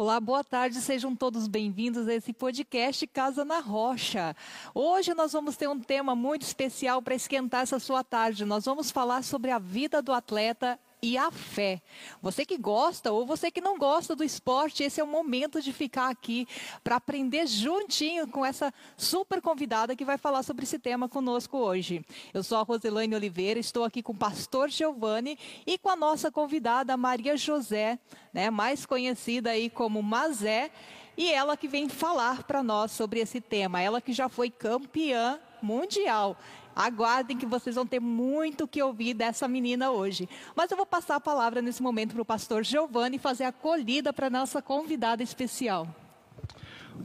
[0.00, 4.32] Olá, boa tarde, sejam todos bem-vindos a esse podcast Casa na Rocha.
[4.72, 8.44] Hoje nós vamos ter um tema muito especial para esquentar essa sua tarde.
[8.44, 11.80] Nós vamos falar sobre a vida do atleta e a fé.
[12.20, 15.72] Você que gosta ou você que não gosta do esporte, esse é o momento de
[15.72, 16.46] ficar aqui
[16.82, 22.04] para aprender juntinho com essa super convidada que vai falar sobre esse tema conosco hoje.
[22.34, 26.30] Eu sou a Roselane Oliveira, estou aqui com o pastor Giovanni e com a nossa
[26.30, 27.98] convidada Maria José,
[28.32, 30.70] né, mais conhecida aí como Mazé,
[31.16, 33.80] e ela que vem falar para nós sobre esse tema.
[33.80, 36.36] Ela que já foi campeã mundial
[36.78, 40.28] Aguardem que vocês vão ter muito que ouvir dessa menina hoje.
[40.54, 44.12] Mas eu vou passar a palavra nesse momento para o pastor Giovanni fazer a acolhida
[44.12, 45.88] para a nossa convidada especial.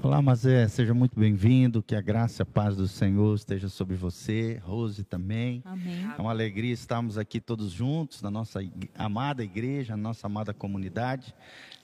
[0.01, 1.81] Olá, Mazé, seja muito bem-vindo.
[1.81, 5.63] Que a graça e a paz do Senhor esteja sobre você, Rose também.
[5.65, 6.07] Amém.
[6.17, 8.59] É uma alegria estarmos aqui todos juntos na nossa
[8.95, 11.33] amada igreja, na nossa amada comunidade.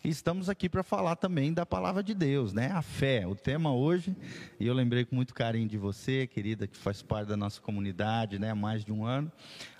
[0.03, 2.71] Estamos aqui para falar também da palavra de Deus, né?
[2.71, 4.15] A fé, o tema hoje.
[4.57, 8.39] E eu lembrei com muito carinho de você, querida, que faz parte da nossa comunidade,
[8.39, 8.51] né?
[8.51, 9.29] Há mais de um ano.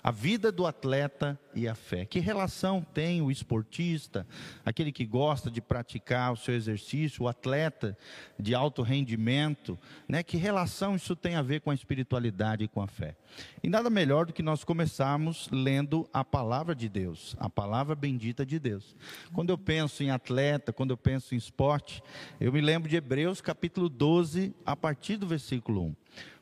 [0.02, 2.04] A vida do atleta e a fé.
[2.04, 4.26] Que relação tem o esportista,
[4.64, 7.96] aquele que gosta de praticar o seu exercício, o atleta
[8.38, 9.78] de alto rendimento,
[10.08, 10.22] né?
[10.22, 13.16] Que relação isso tem a ver com a espiritualidade e com a fé?
[13.62, 18.44] E nada melhor do que nós começarmos lendo a palavra de Deus, a palavra bendita
[18.44, 18.96] de Deus.
[19.32, 22.02] Quando eu penso em atleta, quando eu penso em esporte,
[22.40, 25.94] eu me lembro de Hebreus capítulo 12, a partir do versículo 1.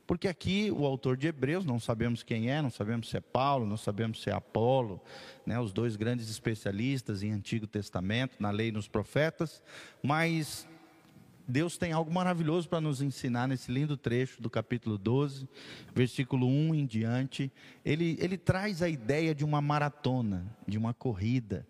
[0.09, 3.67] Porque aqui o autor de Hebreus, não sabemos quem é, não sabemos se é Paulo,
[3.67, 5.03] não sabemos se é Apolo,
[5.45, 9.63] né, os dois grandes especialistas em Antigo Testamento, na lei e nos profetas,
[10.03, 10.67] mas
[11.47, 15.47] Deus tem algo maravilhoso para nos ensinar nesse lindo trecho do capítulo 12,
[15.95, 17.53] versículo 1 em diante.
[17.85, 21.67] Ele, ele traz a ideia de uma maratona, de uma corrida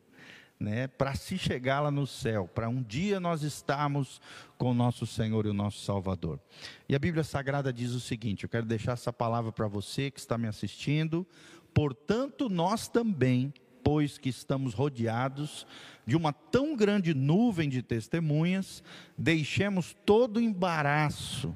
[0.58, 4.20] né, para se chegar lá no céu, para um dia nós estarmos
[4.56, 6.40] com o nosso Senhor e o nosso Salvador.
[6.88, 10.18] E a Bíblia Sagrada diz o seguinte: eu quero deixar essa palavra para você que
[10.18, 11.26] está me assistindo.
[11.72, 13.52] Portanto, nós também,
[13.84, 15.64] pois que estamos rodeados
[16.04, 18.82] de uma tão grande nuvem de testemunhas,
[19.16, 21.54] deixemos todo o embaraço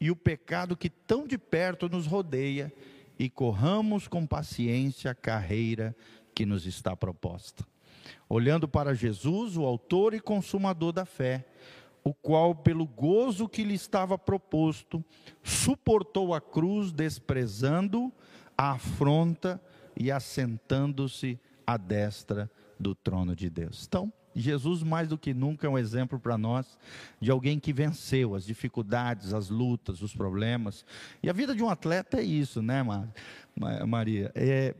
[0.00, 2.72] e o pecado que tão de perto nos rodeia
[3.18, 5.96] e corramos com paciência a carreira
[6.34, 7.66] que nos está proposta
[8.28, 11.44] olhando para Jesus, o autor e consumador da fé,
[12.04, 15.04] o qual, pelo gozo que lhe estava proposto,
[15.42, 18.12] suportou a cruz, desprezando
[18.56, 19.60] a afronta
[19.96, 23.84] e assentando-se à destra do trono de Deus.
[23.88, 26.78] Então, Jesus, mais do que nunca, é um exemplo para nós
[27.20, 30.84] de alguém que venceu as dificuldades, as lutas, os problemas.
[31.22, 32.84] E a vida de um atleta é isso, né,
[33.86, 34.30] Maria?
[34.34, 34.74] É,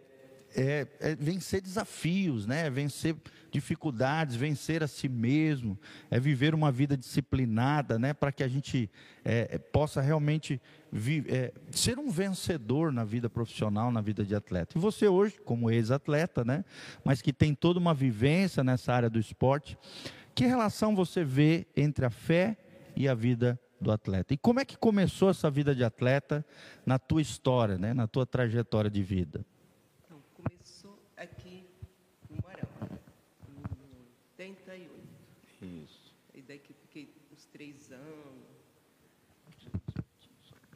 [0.56, 2.66] é, é vencer desafios, né?
[2.66, 3.14] É vencer
[3.50, 5.78] dificuldades, vencer a si mesmo,
[6.10, 8.14] é viver uma vida disciplinada, né?
[8.14, 8.90] Para que a gente
[9.22, 10.60] é, é possa realmente
[11.28, 14.78] é, ser um vencedor na vida profissional, na vida de atleta.
[14.78, 16.64] E você hoje, como ex-atleta, né?
[17.04, 19.76] Mas que tem toda uma vivência nessa área do esporte,
[20.34, 22.56] que relação você vê entre a fé
[22.96, 24.32] e a vida do atleta?
[24.32, 26.44] E como é que começou essa vida de atleta
[26.86, 27.92] na tua história, né?
[27.92, 29.44] Na tua trajetória de vida?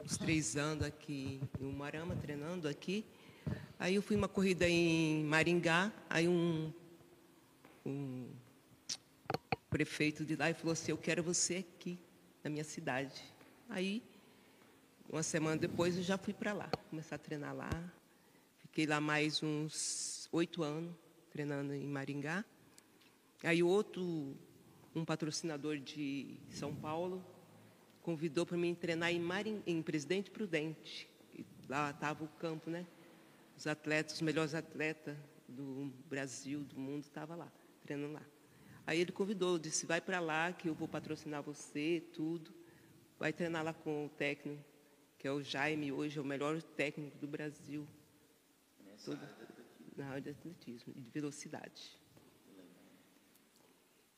[0.03, 3.05] Uns três anos aqui em Umarama, treinando aqui.
[3.77, 6.73] Aí eu fui uma corrida em Maringá, aí um,
[7.85, 8.27] um
[9.69, 11.99] prefeito de lá falou assim, eu quero você aqui
[12.43, 13.21] na minha cidade.
[13.69, 14.01] Aí,
[15.07, 17.69] uma semana depois, eu já fui para lá, começar a treinar lá.
[18.61, 20.95] Fiquei lá mais uns oito anos,
[21.31, 22.43] treinando em Maringá.
[23.43, 24.35] Aí outro,
[24.93, 27.23] um patrocinador de São Paulo,
[28.01, 31.09] convidou para mim treinar em, Marim, em Presidente Prudente.
[31.69, 32.85] Lá estava o campo, né?
[33.57, 35.15] Os atletas, os melhores atletas
[35.47, 37.51] do Brasil, do mundo, estavam lá,
[37.83, 38.25] treinando lá.
[38.85, 42.51] Aí ele convidou, disse, vai para lá que eu vou patrocinar você, tudo.
[43.19, 44.63] Vai treinar lá com o técnico,
[45.17, 47.87] que é o Jaime, hoje é o melhor técnico do Brasil.
[49.05, 49.19] Todo,
[49.95, 52.00] na área de atletismo e de velocidade.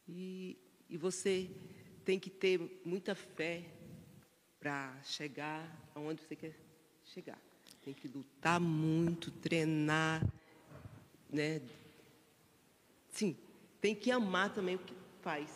[0.07, 0.57] E,
[0.89, 1.49] e você
[2.03, 3.63] tem que ter muita fé
[4.59, 6.53] para chegar aonde você quer
[7.03, 7.39] chegar.
[7.81, 10.25] Tem que lutar muito, treinar,
[11.29, 11.61] né?
[13.09, 13.35] Sim,
[13.81, 15.51] tem que amar também o que faz.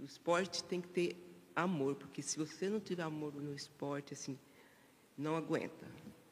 [0.00, 1.16] O esporte tem que ter
[1.54, 4.38] amor, porque se você não tiver amor no esporte, assim,
[5.16, 5.86] não aguenta.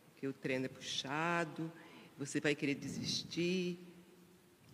[0.06, 1.70] Porque o treino é puxado,
[2.17, 3.79] você vai querer desistir.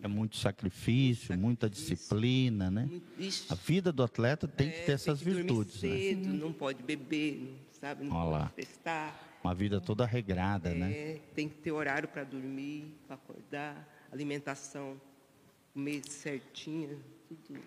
[0.01, 2.89] É muito sacrifício, muita disciplina, né?
[3.49, 5.89] A vida do atleta tem que é, ter essas que virtudes, né?
[5.89, 8.05] cedo, não pode beber, não, sabe?
[8.05, 8.39] Não Olha lá.
[8.49, 9.19] pode festar.
[9.43, 10.91] Uma vida toda regrada, né?
[10.91, 14.99] É, tem que ter horário para dormir, para acordar, alimentação,
[15.73, 16.97] comer certinha,
[17.27, 17.59] tudo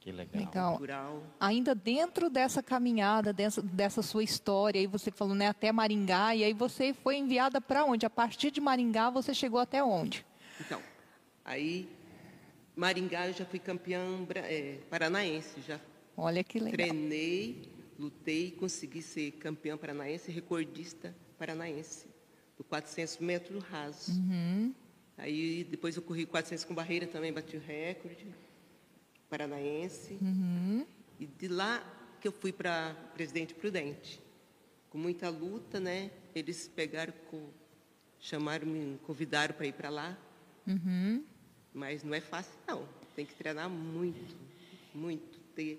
[0.00, 0.44] Que legal.
[0.44, 0.72] Legal.
[0.72, 1.22] natural.
[1.40, 6.44] Ainda dentro dessa caminhada, dessa, dessa sua história, aí você falou, né, até Maringá, e
[6.44, 8.06] aí você foi enviada para onde?
[8.06, 10.24] A partir de Maringá, você chegou até onde?
[10.60, 10.80] Então,
[11.46, 11.88] aí,
[12.74, 14.04] Maringá eu já fui campeã
[14.34, 15.80] é, paranaense, já
[16.16, 16.72] Olha que legal.
[16.72, 22.06] treinei, lutei e consegui ser campeã paranaense recordista paranaense
[22.56, 24.12] do 400 metros raso.
[24.12, 24.74] Uhum.
[25.16, 28.26] Aí depois eu corri 400 com barreira também, bati o recorde
[29.28, 30.18] paranaense.
[30.20, 30.86] Uhum.
[31.18, 31.82] E de lá
[32.20, 34.20] que eu fui para Presidente Prudente.
[34.90, 36.10] Com muita luta, né?
[36.34, 37.12] Eles pegaram,
[38.18, 40.18] chamaram, me convidaram para ir para lá.
[40.66, 41.24] Uhum.
[41.76, 42.88] Mas não é fácil, não.
[43.14, 44.34] Tem que treinar muito,
[44.94, 45.78] muito, ter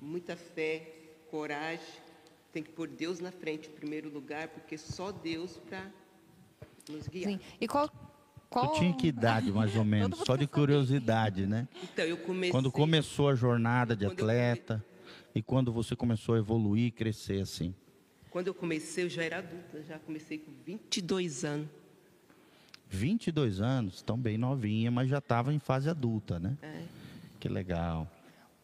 [0.00, 0.92] muita fé,
[1.30, 1.86] coragem.
[2.52, 5.86] Tem que pôr Deus na frente em primeiro lugar, porque só Deus para
[6.90, 7.30] nos guiar.
[7.30, 7.40] Sim.
[7.60, 7.88] E qual...
[8.50, 8.72] qual...
[8.72, 10.18] Tu tinha que idade, mais ou menos?
[10.26, 11.68] Só de curiosidade, né?
[11.84, 12.50] Então, eu comecei...
[12.50, 14.84] Quando começou a jornada de Quando eu atleta
[15.36, 17.72] e quando você começou a evoluir, crescer assim.
[18.28, 21.68] Quando eu comecei, eu já era adulta, já comecei com 22 anos.
[22.90, 26.56] 22 anos, tão bem novinha, mas já estava em fase adulta, né?
[26.62, 26.82] É.
[27.38, 28.10] Que legal.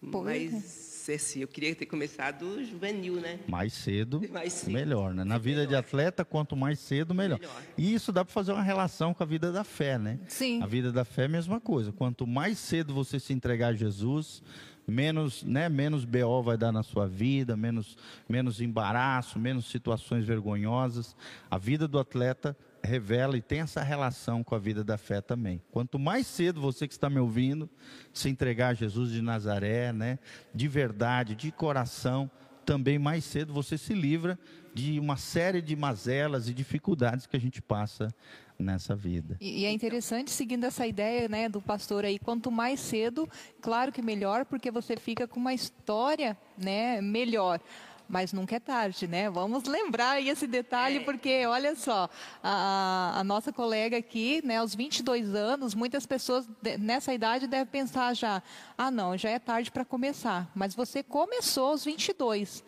[0.00, 3.38] Mas, assim, eu queria ter começado juvenil, né?
[3.48, 4.72] Mais cedo, Mais cedo.
[4.72, 5.24] melhor, né?
[5.24, 5.80] Na vida de Melhor.
[5.80, 7.38] atleta, quanto mais cedo, melhor.
[7.38, 7.62] Melhor.
[7.78, 10.18] E isso dá para fazer uma relação com a vida da fé, né?
[10.28, 10.62] Sim.
[10.62, 11.90] A vida da fé é a mesma coisa.
[11.92, 14.42] Quanto mais cedo você se entregar a Jesus,
[14.86, 17.96] menos, né, menos BO vai dar na sua vida, menos,
[18.28, 21.16] menos embaraço, menos situações vergonhosas.
[21.50, 22.54] A vida do atleta
[22.84, 25.60] revela e tem essa relação com a vida da fé também.
[25.70, 27.68] Quanto mais cedo você que está me ouvindo
[28.12, 30.18] se entregar a Jesus de Nazaré, né,
[30.54, 32.30] de verdade, de coração,
[32.64, 34.38] também mais cedo você se livra
[34.74, 38.12] de uma série de mazelas e dificuldades que a gente passa
[38.58, 39.36] nessa vida.
[39.40, 43.28] E e é interessante, seguindo essa ideia né, do pastor aí, quanto mais cedo,
[43.60, 47.60] claro que melhor, porque você fica com uma história né, melhor.
[48.08, 49.30] Mas nunca é tarde, né?
[49.30, 52.08] Vamos lembrar aí esse detalhe, porque olha só,
[52.42, 56.46] a, a nossa colega aqui, né, aos 22 anos, muitas pessoas
[56.78, 58.42] nessa idade devem pensar já,
[58.76, 60.50] ah não, já é tarde para começar.
[60.54, 62.62] Mas você começou aos 22.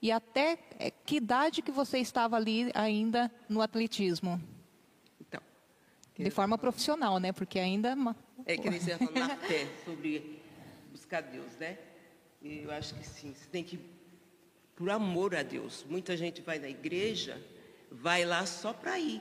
[0.00, 4.40] E até eh, que idade que você estava ali ainda no atletismo?
[5.20, 5.40] Então,
[6.16, 7.32] De forma profissional, né?
[7.32, 7.94] Porque ainda.
[7.94, 10.40] ma- É que nem você falou na fé, sobre
[10.92, 11.76] buscar Deus, né?
[12.40, 13.78] Eu acho que sim, você tem que,
[14.78, 15.84] por amor a Deus.
[15.90, 17.36] Muita gente vai na igreja,
[17.90, 19.20] vai lá só para ir.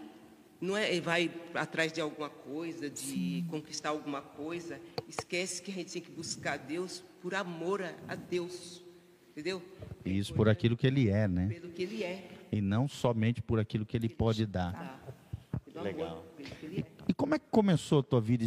[0.61, 4.79] Não é, vai atrás de alguma coisa, de conquistar alguma coisa.
[5.09, 8.83] Esquece que a gente tem que buscar Deus por amor a, a Deus.
[9.31, 9.61] Entendeu?
[10.05, 11.47] E isso por aquilo que ele é, né?
[11.47, 12.29] Pelo que Ele é.
[12.51, 14.73] E não somente por aquilo que ele pode dar.
[14.73, 15.81] Tá?
[15.81, 16.09] Legal.
[16.09, 16.85] amor, pelo que Ele é.
[17.07, 18.45] E como é que começou a tua vida,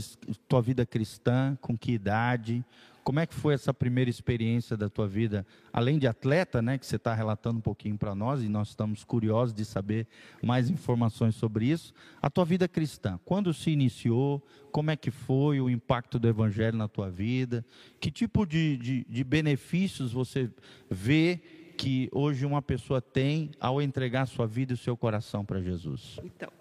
[0.48, 1.56] tua vida cristã?
[1.60, 2.64] Com que idade?
[3.10, 6.86] Como é que foi essa primeira experiência da tua vida, além de atleta, né, que
[6.86, 10.06] você está relatando um pouquinho para nós e nós estamos curiosos de saber
[10.40, 11.92] mais informações sobre isso.
[12.22, 14.40] A tua vida cristã, quando se iniciou?
[14.70, 17.66] Como é que foi o impacto do evangelho na tua vida?
[17.98, 20.48] Que tipo de, de, de benefícios você
[20.88, 21.40] vê
[21.76, 26.20] que hoje uma pessoa tem ao entregar sua vida e o seu coração para Jesus?
[26.22, 26.52] Então,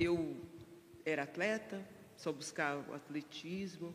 [0.00, 0.38] eu
[1.04, 3.94] era atleta, só buscava o atletismo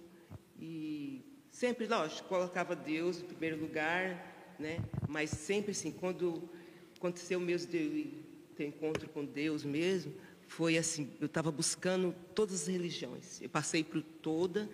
[0.59, 4.79] e sempre, lógico, colocava Deus em primeiro lugar, né?
[5.07, 6.49] Mas sempre assim, quando
[6.97, 8.13] aconteceu mesmo de
[8.55, 10.13] ter encontro com Deus mesmo,
[10.47, 13.41] foi assim, eu estava buscando todas as religiões.
[13.41, 14.69] Eu passei por toda,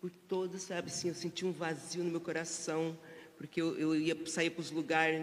[0.00, 2.96] por todas, sabe assim, eu senti um vazio no meu coração,
[3.36, 5.22] porque eu, eu ia sair para os lugares,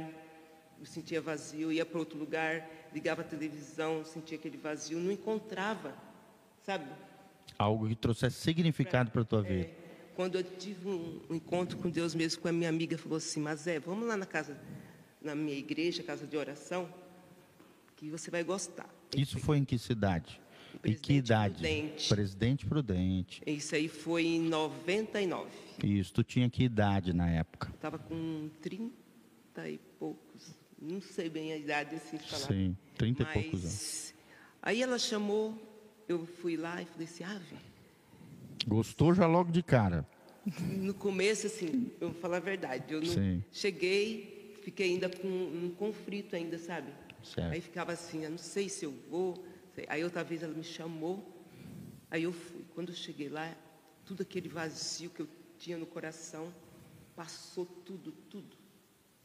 [0.79, 5.95] eu sentia vazio, ia para outro lugar, ligava a televisão, sentia aquele vazio, não encontrava,
[6.61, 6.85] sabe?
[7.57, 9.67] Algo que trouxesse significado para a tua vida.
[9.67, 9.82] É,
[10.15, 13.39] quando eu tive um, um encontro com Deus mesmo, com a minha amiga, falou assim,
[13.39, 14.57] mas é, vamos lá na casa,
[15.21, 16.87] na minha igreja, casa de oração,
[17.95, 18.89] que você vai gostar.
[19.15, 20.41] Isso foi em que cidade?
[20.83, 21.53] Em que Presidente idade?
[21.53, 22.09] Prudente.
[22.09, 23.41] Presidente Prudente.
[23.45, 25.49] Isso aí foi em 99.
[25.83, 27.69] Isso, tu tinha que idade na época?
[27.73, 32.47] Estava com 30 e poucos, não sei bem a idade assim de falar.
[32.47, 34.13] Sim, 30 e Mas, poucos anos.
[34.61, 35.61] Aí ela chamou,
[36.07, 37.55] eu fui lá e falei assim, Ave,
[38.67, 40.07] Gostou já logo de cara?
[40.59, 43.41] no começo, assim, eu vou falar a verdade, eu não Sim.
[43.49, 46.91] cheguei, fiquei ainda com um conflito ainda, sabe?
[47.23, 47.53] Certo.
[47.53, 49.41] Aí ficava assim, eu não sei se eu vou.
[49.87, 51.33] Aí outra vez ela me chamou,
[52.13, 52.63] Aí eu fui.
[52.75, 53.51] Quando eu cheguei lá,
[54.05, 55.27] tudo aquele vazio que eu
[55.57, 56.53] tinha no coração,
[57.15, 58.55] passou tudo, tudo.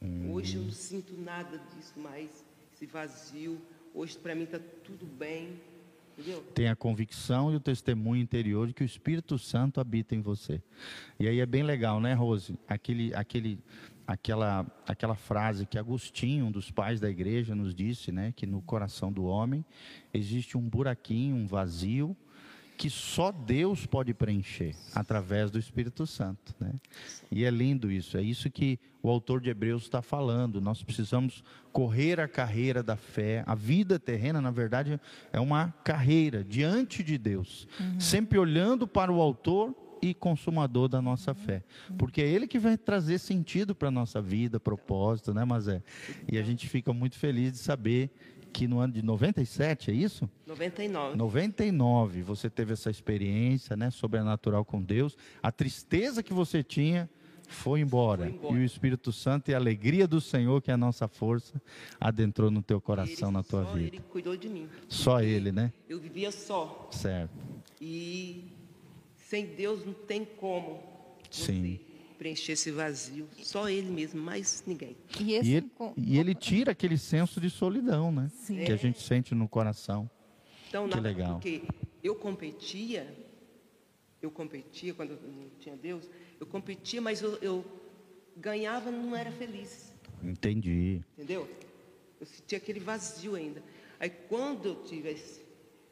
[0.01, 0.31] Hum.
[0.31, 2.43] Hoje eu não sinto nada disso mais,
[2.73, 3.61] esse vazio.
[3.93, 5.61] Hoje para mim está tudo bem.
[6.53, 10.61] Tem a convicção e o testemunho interior de que o Espírito Santo habita em você.
[11.19, 12.57] E aí é bem legal, né, Rose?
[12.67, 13.59] Aquele, aquele,
[14.05, 18.33] aquela, aquela frase que Agostinho, um dos pais da igreja, nos disse, né?
[18.35, 19.63] Que no coração do homem
[20.13, 22.15] existe um buraquinho, um vazio,
[22.79, 26.71] que só Deus pode preencher através do Espírito Santo, né?
[27.29, 30.61] E é lindo isso, é isso que o autor de Hebreus está falando.
[30.61, 31.43] Nós precisamos
[31.73, 33.43] correr a carreira da fé.
[33.45, 34.97] A vida terrena, na verdade,
[35.33, 37.67] é uma carreira diante de Deus,
[37.99, 41.61] sempre olhando para o autor e consumador da nossa fé.
[41.97, 45.83] Porque é Ele que vai trazer sentido para a nossa vida, propósito, né, Mazé?
[46.31, 48.09] E a gente fica muito feliz de saber
[48.51, 50.29] que no ano de 97, é isso?
[50.45, 51.15] 99.
[51.17, 55.17] 99, você teve essa experiência, né, sobrenatural com Deus.
[55.41, 57.09] A tristeza que você tinha
[57.47, 58.25] foi embora.
[58.25, 58.55] Foi embora.
[58.55, 61.61] E o Espírito Santo e a alegria do Senhor, que é a nossa força,
[61.99, 63.87] adentrou no teu coração, Ele- na tua só vida.
[63.95, 64.67] Ele cuidou de mim.
[64.87, 65.71] Só Ele, né?
[65.87, 66.87] Eu vivia só.
[66.91, 67.31] Certo.
[67.81, 68.43] E
[69.15, 70.79] sem Deus não tem como
[71.31, 71.79] Sim.
[72.19, 73.27] Preencher esse vazio.
[73.41, 74.95] Só Ele mesmo, mais ninguém.
[75.19, 78.29] E esse E ele, e ele tira aquele senso de solidão, né?
[78.35, 78.63] Sim.
[78.65, 80.07] Que a gente sente no coração.
[80.67, 81.33] Então, Que legal.
[81.35, 81.63] porque
[82.03, 83.07] eu competia,
[84.21, 86.07] eu competia quando não tinha Deus,
[86.39, 87.65] eu competia, mas eu, eu
[88.37, 89.91] ganhava não era feliz,
[90.23, 91.01] Entendi.
[91.17, 91.49] entendeu?
[92.19, 93.63] Eu sentia aquele vazio ainda.
[93.99, 95.41] Aí quando eu tive esse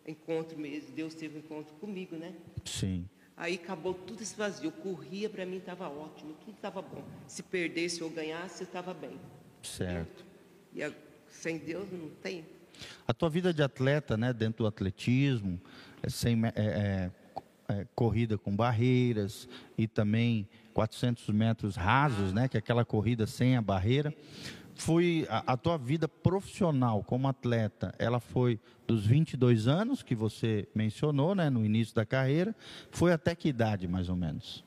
[0.05, 2.34] encontro mesmo, Deus teve um encontro comigo, né?
[2.65, 3.10] Sim.
[3.38, 4.65] Aí acabou tudo esse vazio.
[4.65, 7.03] Eu corria, para mim estava ótimo, tudo estava bom.
[7.27, 9.20] Se perdesse ou ganhasse, estava bem.
[9.62, 10.25] Certo.
[10.74, 10.91] E a-
[11.29, 12.44] sem Deus não tem.
[13.08, 15.62] A tua vida de atleta, né, dentro do atletismo,
[16.01, 17.12] é sem, me- é- é-
[17.74, 23.56] é corrida com barreiras e também 400 metros rasos, né, que é aquela corrida sem
[23.56, 24.13] a barreira.
[24.77, 30.67] Foi a, a tua vida profissional como atleta, ela foi dos 22 anos que você
[30.74, 32.55] mencionou, né, no início da carreira,
[32.91, 34.66] foi até que idade mais ou menos?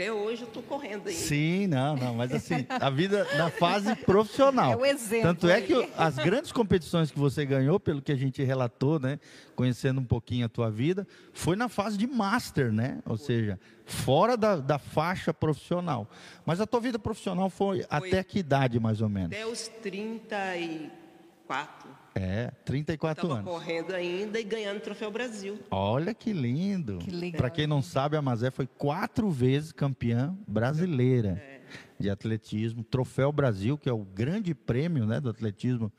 [0.00, 1.20] Até hoje eu estou correndo ainda.
[1.20, 4.72] Sim, não, não, mas assim, a vida na fase profissional.
[4.72, 5.62] É o exemplo Tanto é aí.
[5.62, 9.20] que as grandes competições que você ganhou, pelo que a gente relatou, né,
[9.54, 13.02] conhecendo um pouquinho a tua vida, foi na fase de master, né?
[13.04, 16.08] Ou seja, fora da, da faixa profissional.
[16.46, 19.32] Mas a tua vida profissional foi, até que idade, mais ou menos?
[19.32, 21.90] Até os 34.
[22.22, 23.50] É, 34 Estava anos.
[23.50, 25.58] correndo ainda e ganhando o Troféu Brasil.
[25.70, 26.98] Olha que lindo.
[26.98, 27.38] Que legal.
[27.38, 31.42] Para quem não sabe, a Mazé foi quatro vezes campeã brasileira
[31.98, 35.90] de atletismo, Troféu Brasil, que é o grande prêmio né, do atletismo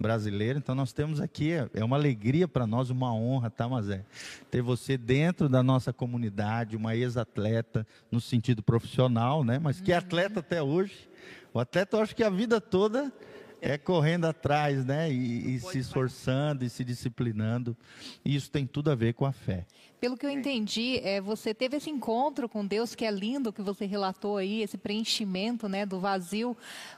[0.00, 0.58] brasileiro.
[0.58, 4.04] Então nós temos aqui, é é uma alegria para nós, uma honra, tá, Mazé?
[4.50, 9.60] Ter você dentro da nossa comunidade, uma ex-atleta no sentido profissional, né?
[9.60, 11.08] Mas que é atleta até hoje.
[11.54, 13.12] O atleta, eu acho que a vida toda
[13.60, 15.10] é correndo atrás, né?
[15.10, 17.76] E, e se esforçando e se disciplinando.
[18.24, 19.66] E isso tem tudo a ver com a fé.
[20.00, 23.60] Pelo que eu entendi, é, você teve esse encontro com Deus, que é lindo, que
[23.60, 26.56] você relatou aí, esse preenchimento né, do vazio,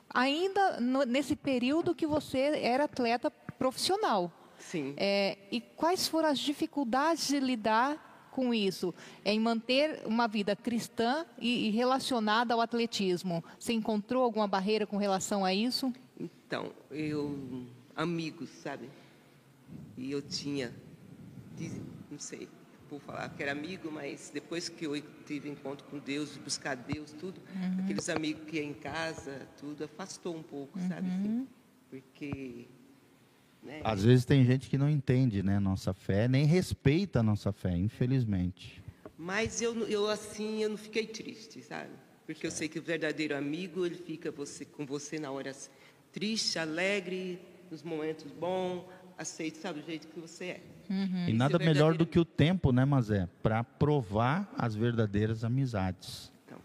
[0.09, 4.31] ainda no- nesse período que você era atleta profissional.
[4.59, 4.93] Sim.
[4.99, 8.95] É, e quais foram as dificuldades de lidar com isso?
[9.25, 13.43] Em manter uma vida cristã e, e relacionada ao atletismo.
[13.59, 15.90] Você encontrou alguma barreira com relação a isso?
[16.21, 18.91] Então, eu, amigos, sabe?
[19.97, 20.71] E eu tinha,
[22.11, 22.47] não sei,
[22.91, 27.12] por falar que era amigo, mas depois que eu tive encontro com Deus, buscar Deus,
[27.12, 27.41] tudo,
[27.83, 31.09] aqueles amigos que iam em casa, tudo, afastou um pouco, sabe?
[31.09, 31.49] assim?
[31.89, 32.67] Porque,
[33.62, 33.81] né?
[33.83, 37.75] Às vezes tem gente que não entende, né, nossa fé, nem respeita a nossa fé,
[37.75, 38.83] infelizmente.
[39.17, 41.91] Mas eu, eu assim, eu não fiquei triste, sabe?
[42.27, 45.53] Porque eu sei que o verdadeiro amigo, ele fica você, com você na hora
[46.12, 47.40] triste, alegre,
[47.71, 48.85] nos momentos bons,
[49.17, 50.61] aceito, sabe, do jeito que você é.
[50.88, 54.75] E Esse nada é o melhor do que o tempo, né, Mazé, para provar as
[54.75, 56.33] verdadeiras amizades.
[56.45, 56.59] Então,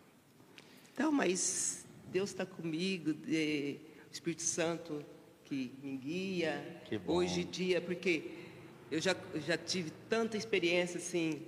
[0.94, 5.04] então mas Deus está comigo, de- o Espírito Santo
[5.44, 6.82] que me guia.
[6.86, 7.14] Que bom.
[7.14, 8.32] Hoje em dia, porque
[8.90, 11.42] eu já, já tive tanta experiência assim,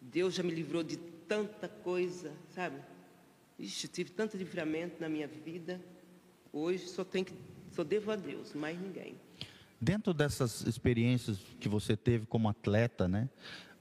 [0.00, 2.76] Deus já me livrou de tanta coisa, sabe?
[3.58, 5.80] Ixi, eu tive tanto livramento na minha vida.
[6.58, 7.34] Hoje só tenho que,
[7.70, 9.14] só devo a Deus, mais ninguém.
[9.78, 13.28] Dentro dessas experiências que você teve como atleta, né?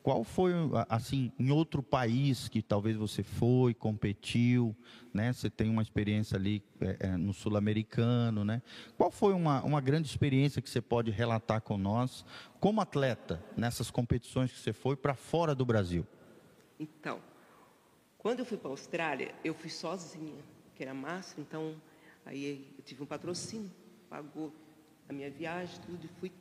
[0.03, 0.51] qual foi,
[0.87, 4.75] assim, em outro país que talvez você foi, competiu,
[5.11, 5.33] né?
[5.33, 8.61] Você tem uma experiência ali é, é, no sul-americano, né?
[8.95, 12.23] Qual foi uma, uma grande experiência que você pode relatar com nós,
[12.59, 16.05] como atleta, nessas competições que você foi para fora do Brasil?
[16.79, 17.19] Então,
[18.19, 20.43] quando eu fui para a Austrália, eu fui sozinha,
[20.75, 21.73] que era massa, então
[22.25, 23.71] aí eu tive um patrocínio,
[24.09, 24.53] pagou
[25.07, 26.31] a minha viagem, tudo, e fui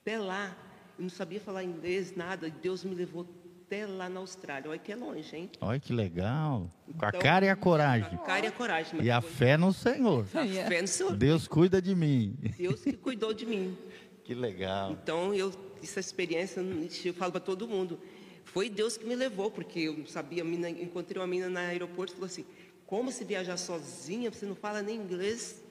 [0.00, 0.56] até lá
[0.98, 2.50] eu não sabia falar inglês, nada.
[2.50, 3.26] Deus me levou
[3.64, 4.70] até lá na Austrália.
[4.70, 5.50] Olha que é longe, hein?
[5.60, 6.70] Olha que legal.
[6.98, 8.10] Com a então, cara e a coragem.
[8.10, 9.02] Com a cara e a coragem.
[9.02, 9.30] E a foi...
[9.30, 10.26] fé no Senhor.
[10.34, 11.16] A fé no Senhor.
[11.16, 12.36] Deus cuida de mim.
[12.58, 13.76] Deus que cuidou de mim.
[14.22, 14.92] Que legal.
[14.92, 16.62] Então, eu, essa experiência,
[17.04, 17.98] eu falo para todo mundo.
[18.44, 20.44] Foi Deus que me levou, porque eu não sabia.
[20.44, 22.44] Mina, encontrei uma menina no aeroporto e falou assim:
[22.92, 24.30] Como se viajar sozinha?
[24.30, 25.64] Você não fala nem inglês?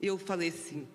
[0.00, 0.86] Eu falei assim: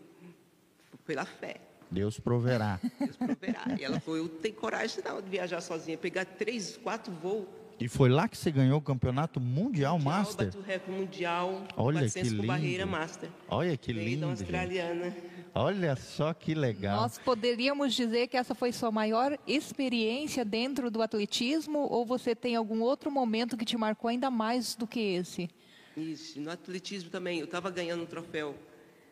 [1.05, 1.57] Pela fé.
[1.91, 2.79] Deus proverá.
[2.97, 3.75] Deus proverá.
[3.77, 7.45] E ela falou, eu tenho coragem não, de viajar sozinha, pegar três, quatro voos.
[7.81, 10.55] E foi lá que você ganhou o campeonato mundial, mundial master?
[10.55, 11.63] o recorde mundial.
[11.75, 12.47] Olha que lindo.
[12.47, 13.29] barreira master.
[13.49, 14.21] Olha que lindo.
[14.21, 15.13] Da australiana.
[15.53, 17.01] Olha só que legal.
[17.01, 22.55] Nós poderíamos dizer que essa foi sua maior experiência dentro do atletismo ou você tem
[22.55, 25.49] algum outro momento que te marcou ainda mais do que esse?
[25.97, 27.39] Isso, no atletismo também.
[27.39, 28.55] Eu estava ganhando um troféu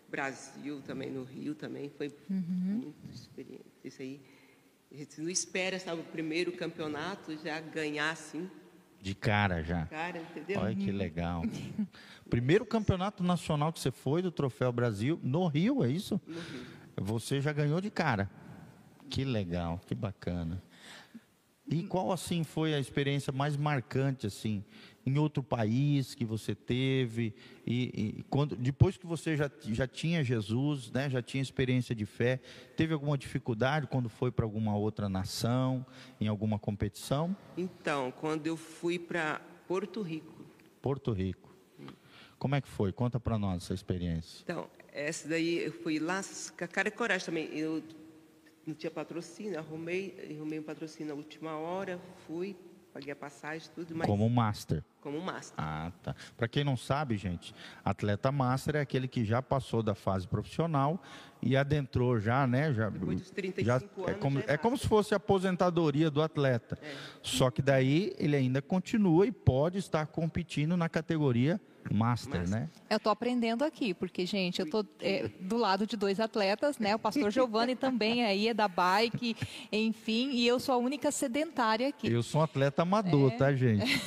[0.07, 2.43] Brasil também, no Rio também, foi uhum.
[2.83, 3.65] muito experiente.
[3.83, 4.21] Isso aí,
[4.91, 8.49] a gente não espera, sabe, o primeiro campeonato já ganhar assim.
[9.01, 9.85] De cara já.
[9.87, 10.61] Cara, entendeu?
[10.61, 11.43] Olha que legal.
[12.29, 16.21] primeiro campeonato nacional que você foi do Troféu Brasil, no Rio, é isso?
[16.27, 16.65] No Rio.
[16.97, 18.29] Você já ganhou de cara.
[19.09, 20.63] Que legal, que bacana.
[21.67, 24.63] E qual assim foi a experiência mais marcante assim
[25.05, 27.33] em outro país que você teve
[27.65, 32.05] e, e, quando depois que você já, já tinha Jesus, né, já tinha experiência de
[32.05, 32.39] fé,
[32.75, 35.85] teve alguma dificuldade quando foi para alguma outra nação,
[36.19, 37.35] em alguma competição?
[37.55, 40.45] Então, quando eu fui para Porto Rico.
[40.81, 41.53] Porto Rico.
[42.37, 42.91] Como é que foi?
[42.91, 44.41] Conta para nós essa experiência.
[44.43, 46.21] Então, essa daí eu fui lá
[46.57, 47.49] com a cara e coragem também.
[47.57, 47.81] Eu
[48.65, 52.55] não tinha patrocínio, arrumei, arrumei um patrocínio na última hora, fui
[52.95, 53.93] paguei a passagem, tudo.
[53.93, 54.07] Mas...
[54.07, 54.81] Como master.
[55.01, 55.53] Como master.
[55.57, 56.15] Ah, tá.
[56.37, 57.53] Para quem não sabe, gente,
[57.83, 61.03] atleta master é aquele que já passou da fase profissional
[61.41, 62.73] e adentrou já, né?
[62.73, 64.07] Já, Depois dos 35 já, anos.
[64.07, 66.79] É como, é, é como se fosse a aposentadoria do atleta.
[66.81, 66.95] É.
[67.21, 72.69] Só que daí ele ainda continua e pode estar competindo na categoria Master, Master, né?
[72.89, 76.95] Eu estou aprendendo aqui, porque, gente, eu estou é, do lado de dois atletas, né?
[76.95, 79.35] O pastor Giovanni também aí é da bike,
[79.71, 82.11] enfim, e eu sou a única sedentária aqui.
[82.11, 83.37] Eu sou um atleta amador, é...
[83.37, 84.01] tá, gente?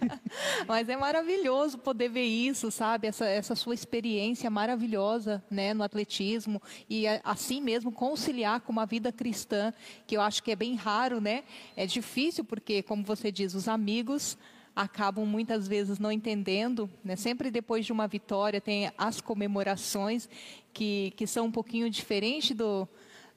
[0.66, 3.08] Mas é maravilhoso poder ver isso, sabe?
[3.08, 9.12] Essa, essa sua experiência maravilhosa, né, no atletismo e assim mesmo conciliar com uma vida
[9.12, 9.72] cristã,
[10.06, 11.44] que eu acho que é bem raro, né?
[11.76, 14.36] É difícil porque, como você diz, os amigos
[14.74, 17.16] acabam muitas vezes não entendendo, né?
[17.16, 20.28] sempre depois de uma vitória tem as comemorações
[20.72, 22.88] que, que são um pouquinho diferentes do,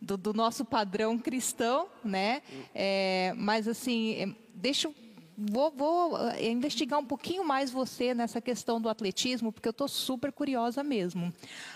[0.02, 2.42] do, do, nosso padrão cristão, né?
[2.74, 4.90] É, mas assim, é, deixa
[5.36, 9.88] Vou, vou, é, investigar um pouquinho mais você nessa questão do atletismo, porque eu estou
[9.88, 11.34] super curiosa mesmo.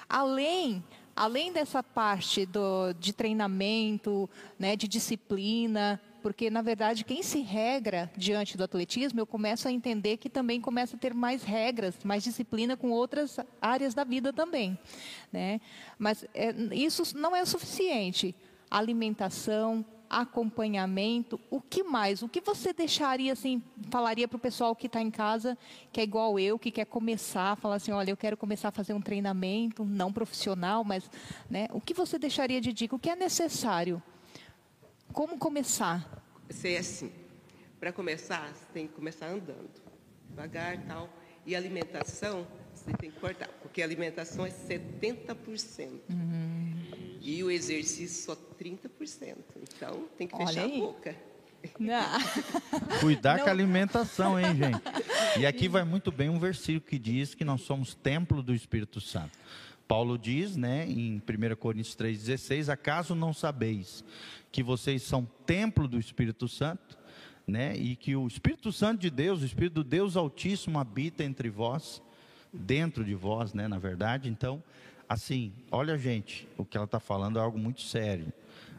[0.07, 0.83] Além,
[1.15, 8.11] além dessa parte do, de treinamento, né, de disciplina, porque na verdade quem se regra
[8.17, 12.21] diante do atletismo, eu começo a entender que também começa a ter mais regras, mais
[12.21, 14.77] disciplina com outras áreas da vida também,
[15.31, 15.61] né?
[15.97, 18.35] Mas é, isso não é o suficiente.
[18.69, 22.21] Alimentação, acompanhamento, o que mais?
[22.21, 25.57] O que você deixaria assim, falaria para o pessoal que está em casa,
[25.93, 28.91] que é igual eu, que quer começar, falar assim, olha, eu quero começar a fazer
[28.91, 31.09] um treinamento, não profissional, mas,
[31.49, 31.69] né?
[31.71, 32.97] O que você deixaria de dica?
[32.97, 34.03] O que é necessário?
[35.17, 36.23] Como começar?
[36.47, 37.11] Ser assim.
[37.79, 39.67] Para começar, você tem que começar andando.
[40.29, 41.09] Devagar tal.
[41.43, 43.47] E alimentação, você tem que cortar.
[43.63, 46.01] Porque a alimentação é 70%.
[46.07, 47.17] Uhum.
[47.19, 49.37] E o exercício só 30%.
[49.55, 50.75] Então, tem que Olha fechar aí.
[50.75, 51.15] a boca.
[51.79, 52.19] Não.
[53.01, 53.43] Cuidar Não.
[53.43, 54.81] com a alimentação, hein, gente?
[55.39, 58.99] E aqui vai muito bem um versículo que diz que nós somos templo do Espírito
[58.99, 59.37] Santo.
[59.87, 64.03] Paulo diz, né, em 1 Coríntios 3,16: Acaso não sabeis
[64.51, 66.97] que vocês são templo do Espírito Santo,
[67.45, 67.75] né?
[67.77, 72.01] E que o Espírito Santo de Deus, o Espírito do Deus Altíssimo habita entre vós,
[72.51, 73.67] dentro de vós, né?
[73.67, 74.61] Na verdade, então,
[75.07, 78.33] assim, olha gente, o que ela está falando é algo muito sério.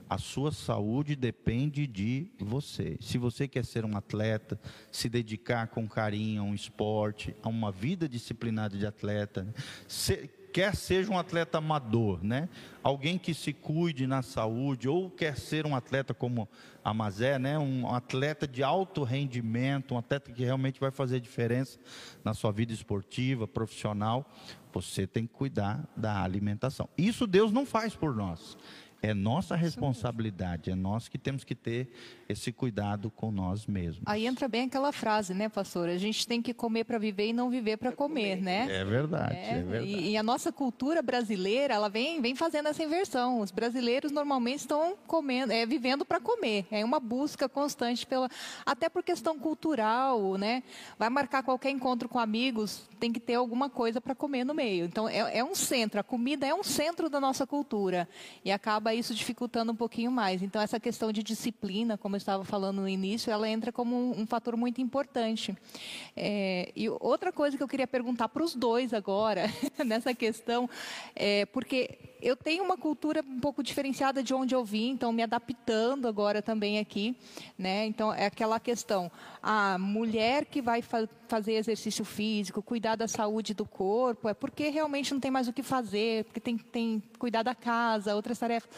[0.08, 2.96] a sua saúde depende de você.
[3.00, 4.58] Se você quer ser um atleta,
[4.90, 9.46] se dedicar com carinho a um esporte, a uma vida disciplinada de atleta,
[9.86, 12.48] se, quer seja um atleta amador, né?
[12.82, 16.48] Alguém que se cuide na saúde, ou quer ser um atleta como
[16.82, 17.58] a Mazé, né?
[17.58, 21.78] Um atleta de alto rendimento, um atleta que realmente vai fazer diferença
[22.24, 24.24] na sua vida esportiva, profissional,
[24.72, 26.88] você tem que cuidar da alimentação.
[26.96, 28.56] Isso Deus não faz por nós.
[29.00, 31.88] É nossa responsabilidade, é nós que temos que ter
[32.28, 34.02] esse cuidado com nós mesmos.
[34.04, 35.88] Aí entra bem aquela frase, né, pastor?
[35.88, 38.66] A gente tem que comer para viver e não viver para comer, né?
[38.68, 39.86] É verdade, é, é verdade.
[39.86, 43.40] E, e, a nossa cultura brasileira, ela vem, vem fazendo essa inversão.
[43.40, 46.66] Os brasileiros normalmente estão comendo, é, vivendo para comer.
[46.70, 48.28] É uma busca constante pela,
[48.66, 50.62] até por questão cultural, né?
[50.98, 54.84] Vai marcar qualquer encontro com amigos, tem que ter alguma coisa para comer no meio.
[54.84, 58.08] Então é, é um centro, a comida é um centro da nossa cultura
[58.44, 60.42] e acaba acaba isso dificultando um pouquinho mais.
[60.42, 64.22] Então, essa questão de disciplina, como eu estava falando no início, ela entra como um,
[64.22, 65.56] um fator muito importante.
[66.16, 69.44] É, e outra coisa que eu queria perguntar para os dois agora,
[69.84, 70.68] nessa questão,
[71.14, 75.22] é porque eu tenho uma cultura um pouco diferenciada de onde eu vim, então me
[75.22, 77.16] adaptando agora também aqui,
[77.56, 77.86] né?
[77.86, 79.10] Então é aquela questão,
[79.42, 84.70] a mulher que vai fa fazer exercício físico, cuidar da saúde do corpo, é porque
[84.70, 88.70] realmente não tem mais o que fazer, porque tem tem cuidar da casa, outras tarefas.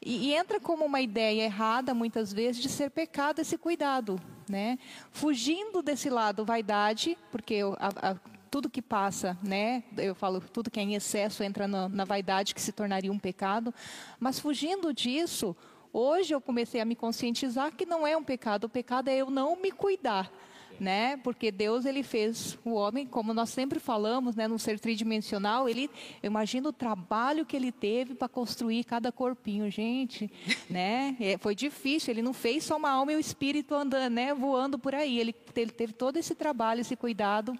[0.00, 4.78] E, e entra como uma ideia errada muitas vezes de ser pecado esse cuidado, né?
[5.10, 8.16] Fugindo desse lado vaidade, porque a, a
[8.56, 9.84] tudo que passa, né?
[9.98, 13.18] Eu falo, tudo que é em excesso entra na, na vaidade, que se tornaria um
[13.18, 13.74] pecado.
[14.18, 15.54] Mas fugindo disso,
[15.92, 18.64] hoje eu comecei a me conscientizar que não é um pecado.
[18.64, 20.32] O pecado é eu não me cuidar
[20.80, 21.16] né?
[21.18, 25.90] Porque Deus ele fez o homem, como nós sempre falamos, né, no ser tridimensional, ele
[26.22, 30.30] imagina o trabalho que ele teve para construir cada corpinho, gente,
[30.68, 31.16] né?
[31.20, 34.78] É, foi difícil, ele não fez só uma alma e o espírito andando, né, voando
[34.78, 35.18] por aí.
[35.18, 37.58] Ele, ele teve todo esse trabalho, esse cuidado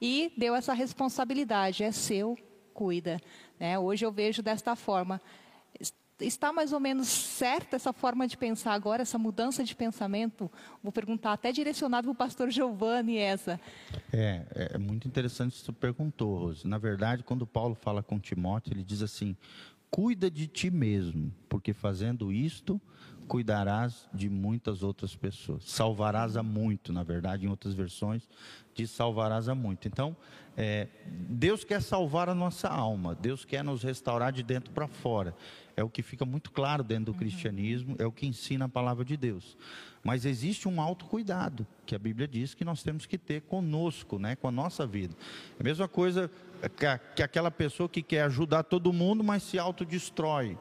[0.00, 2.36] e deu essa responsabilidade, é seu,
[2.74, 3.20] cuida,
[3.58, 3.78] né?
[3.78, 5.20] Hoje eu vejo desta forma
[6.24, 10.50] está mais ou menos certa essa forma de pensar agora, essa mudança de pensamento?
[10.82, 13.60] Vou perguntar até direcionado para o pastor Giovanni essa.
[14.12, 16.66] É, é muito interessante isso que você perguntou, Rose.
[16.66, 19.36] Na verdade, quando Paulo fala com Timóteo, ele diz assim:
[19.90, 22.80] cuida de ti mesmo, porque fazendo isto,
[23.28, 25.64] cuidarás de muitas outras pessoas.
[25.64, 28.28] Salvarás a muito, na verdade, em outras versões,
[28.76, 29.88] diz salvarás a muito.
[29.88, 30.16] Então,
[30.56, 35.34] é, Deus quer salvar a nossa alma, Deus quer nos restaurar de dentro para fora.
[35.76, 37.18] É o que fica muito claro dentro do uhum.
[37.18, 39.56] cristianismo, é o que ensina a palavra de Deus.
[40.02, 44.36] Mas existe um autocuidado, que a Bíblia diz que nós temos que ter conosco, né,
[44.36, 45.14] com a nossa vida.
[45.58, 46.30] É a mesma coisa
[47.14, 50.56] que, aquela pessoa que quer ajudar todo mundo, mas se autodestrói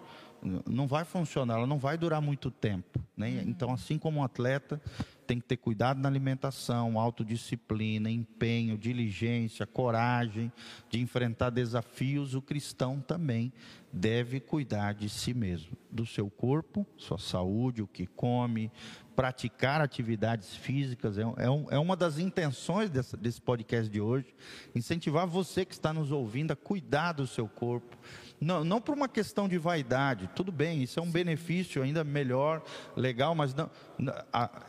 [0.67, 2.99] não vai funcionar, ela não vai durar muito tempo.
[3.17, 3.43] Né?
[3.45, 4.81] Então, assim como um atleta,
[5.25, 10.51] tem que ter cuidado na alimentação, autodisciplina, empenho, diligência, coragem
[10.89, 13.51] de enfrentar desafios, o cristão também
[13.91, 18.69] deve cuidar de si mesmo, do seu corpo, sua saúde, o que come,
[19.15, 21.17] praticar atividades físicas.
[21.17, 24.35] É, é, um, é uma das intenções dessa, desse podcast de hoje,
[24.75, 27.97] incentivar você que está nos ouvindo a cuidar do seu corpo,
[28.39, 32.63] não, não por uma questão de vaidade, tudo bem, isso é um benefício ainda melhor,
[32.95, 33.69] legal, mas não,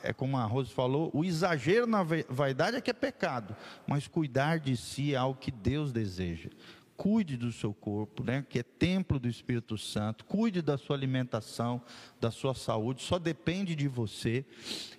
[0.02, 4.58] é como a Rose falou, o exagero na vaidade é que é pecado, mas cuidar
[4.58, 6.50] de si é algo que Deus deseja
[6.96, 11.80] cuide do seu corpo, né, que é templo do Espírito Santo, cuide da sua alimentação,
[12.20, 14.44] da sua saúde, só depende de você,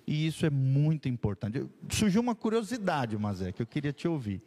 [0.06, 1.66] e isso é muito importante.
[1.90, 4.40] Surgiu uma curiosidade, Mazé, que eu queria te ouvir.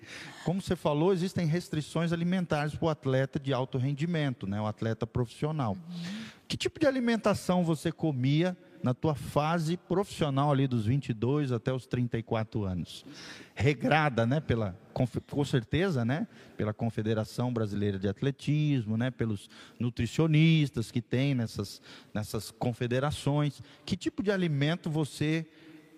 [0.46, 5.06] Como você falou, existem restrições alimentares para o atleta de alto rendimento, né, o atleta
[5.06, 5.74] profissional.
[5.74, 6.24] Uhum.
[6.48, 11.86] Que tipo de alimentação você comia na tua fase profissional ali dos 22 até os
[11.86, 13.06] 34 anos.
[13.54, 21.02] Regrada, né, pela com certeza, né, pela Confederação Brasileira de Atletismo, né, pelos nutricionistas que
[21.02, 21.82] tem nessas
[22.14, 23.62] nessas confederações.
[23.86, 25.46] Que tipo de alimento você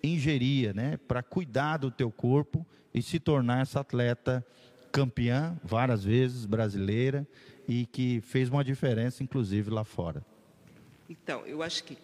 [0.02, 4.44] ingeria, né, para cuidar do teu corpo e se tornar essa atleta
[4.92, 7.26] campeã várias vezes brasileira
[7.66, 10.24] e que fez uma diferença inclusive lá fora?
[11.08, 11.98] Então, eu acho que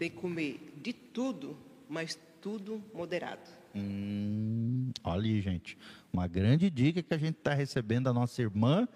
[0.00, 1.54] tem que comer de tudo,
[1.86, 3.42] mas tudo moderado.
[3.76, 5.76] Hum, olha aí, gente.
[6.10, 8.88] Uma grande dica que a gente está recebendo da nossa irmã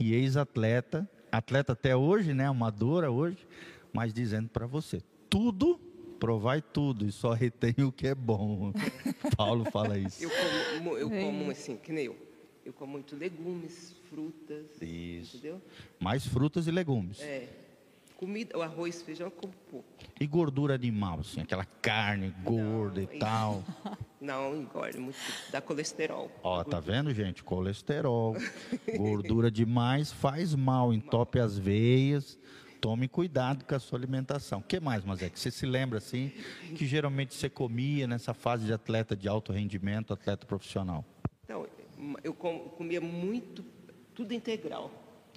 [0.00, 2.46] e ex-atleta, atleta até hoje, né?
[2.46, 3.46] Amadora hoje,
[3.92, 5.78] mas dizendo para você: tudo,
[6.18, 8.72] provai tudo e só retém o que é bom.
[9.36, 10.24] Paulo fala isso.
[10.24, 10.30] Eu
[10.78, 12.16] como, eu como assim, que nem eu.
[12.64, 14.80] Eu como muito legumes, frutas.
[14.80, 15.36] Isso.
[15.36, 15.60] Entendeu?
[16.00, 17.20] Mais frutas e legumes.
[17.20, 17.67] É.
[18.18, 19.86] Comida, o arroz, feijão, como pouco.
[20.18, 23.64] E gordura animal, assim, aquela carne gorda Não, e tal.
[24.20, 25.16] Não, engorda muito,
[25.52, 26.28] dá colesterol.
[26.42, 27.44] Ó, tá vendo, gente?
[27.44, 28.34] Colesterol,
[28.98, 32.36] gordura demais faz mal, entope as veias.
[32.80, 34.58] Tome cuidado com a sua alimentação.
[34.58, 35.30] O que mais, Mazé?
[35.30, 36.32] Que você se lembra, assim,
[36.74, 41.04] que geralmente você comia nessa fase de atleta de alto rendimento, atleta profissional?
[41.44, 41.68] Então,
[42.24, 43.64] eu com- comia muito,
[44.12, 44.90] tudo integral.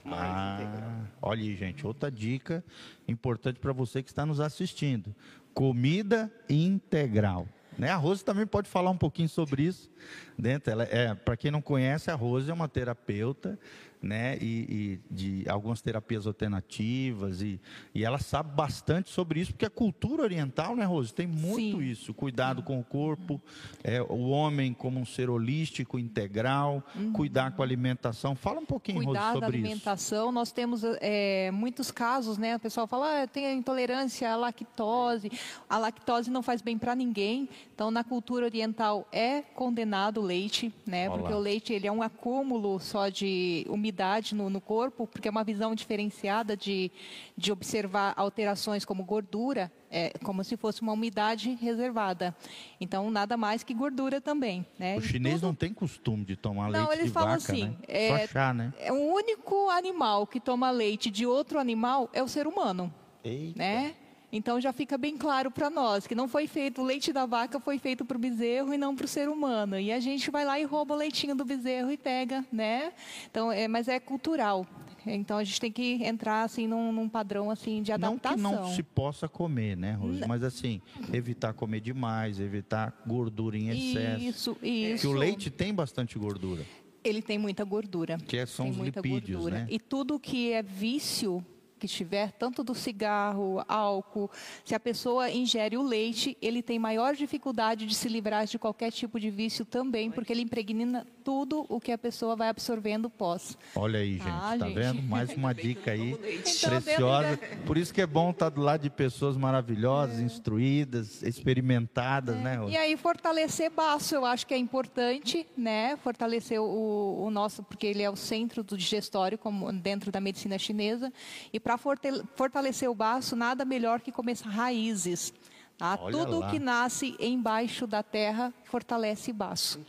[0.03, 0.89] Mais integral.
[0.89, 2.63] Ah, olha aí, gente, outra dica
[3.07, 5.15] importante para você que está nos assistindo:
[5.53, 7.47] comida integral.
[7.77, 7.89] Né?
[7.89, 9.89] A Rose também pode falar um pouquinho sobre isso.
[10.37, 13.57] Dentro, ela é, para quem não conhece, a Rose é uma terapeuta,
[14.01, 14.37] né?
[14.41, 17.61] E, e de algumas terapias alternativas e,
[17.93, 21.83] e ela sabe bastante sobre isso, porque a cultura oriental, né, Rose, tem muito Sim.
[21.83, 22.13] isso.
[22.13, 23.39] Cuidado com o corpo,
[23.83, 26.83] é, o homem como um ser holístico, integral,
[27.13, 28.35] cuidar com a alimentação.
[28.35, 29.65] Fala um pouquinho, Rose, Cuidar da sobre isso.
[29.65, 32.55] alimentação, nós temos é, muitos casos, né?
[32.55, 35.31] O pessoal fala, ah, eu tenho intolerância à lactose.
[35.69, 37.47] A lactose não faz bem para ninguém.
[37.73, 41.09] Então, na cultura oriental é condenado o leite, né?
[41.09, 41.19] Olá.
[41.19, 43.90] Porque o leite ele é um acúmulo só de umidade
[44.33, 46.91] no, no corpo, porque é uma visão diferenciada de,
[47.37, 52.35] de observar alterações como gordura, é como se fosse uma umidade reservada.
[52.79, 54.97] Então, nada mais que gordura também, né?
[54.97, 57.65] O chinês tudo- não tem costume de tomar Não, leite eles de falam vaca, assim,
[57.65, 57.75] né?
[57.87, 58.73] é- chá, né?
[58.79, 63.57] É o único animal que toma leite de outro animal é o ser humano, Eita.
[63.59, 63.95] né?
[64.31, 67.59] Então já fica bem claro para nós que não foi feito o leite da vaca
[67.59, 69.77] foi feito para o bezerro e não para o ser humano.
[69.79, 72.93] E a gente vai lá e rouba o leitinho do bezerro e pega, né?
[73.29, 74.65] Então, é, mas é cultural.
[75.05, 78.37] Então a gente tem que entrar assim num, num padrão assim de Não que adaptação.
[78.37, 80.23] não se possa comer, né, Rose?
[80.27, 80.79] Mas assim,
[81.11, 84.23] evitar comer demais, evitar gordura em excesso.
[84.23, 85.09] Isso, Porque isso.
[85.09, 86.63] o leite tem bastante gordura.
[87.03, 88.17] Ele tem muita gordura.
[88.19, 89.61] Que são tem os lipídios, gordura.
[89.63, 89.67] né?
[89.71, 91.43] E tudo que é vício
[91.81, 94.29] que estiver, tanto do cigarro, álcool,
[94.63, 98.91] se a pessoa ingere o leite, ele tem maior dificuldade de se livrar de qualquer
[98.91, 103.57] tipo de vício também, porque ele impregna tudo o que a pessoa vai absorvendo pós.
[103.75, 104.75] Olha aí, gente, Ah, tá gente.
[104.75, 105.01] vendo?
[105.01, 106.11] Mais uma dica aí.
[106.11, 107.37] Então, preciosa.
[107.37, 112.55] dentro Por isso que é bom estar do lado de pessoas maravilhosas, instruídas, experimentadas, né,
[112.57, 112.73] Rose?
[112.73, 115.97] E aí fortalecer baço, eu acho que é importante, né?
[115.97, 120.57] Fortalecer o, o nosso, porque ele é o centro do digestório, como dentro da medicina
[120.57, 121.11] chinesa.
[121.53, 125.33] E para fortalecer o baço, nada melhor que começar raízes.
[125.77, 125.97] Tá?
[125.97, 126.49] Tudo lá.
[126.49, 129.79] que nasce embaixo da terra fortalece baço.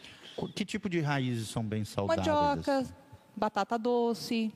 [0.54, 2.26] Que tipo de raízes são bem saudáveis?
[2.26, 2.30] assim?
[2.30, 2.86] Mandioca,
[3.36, 4.52] batata doce.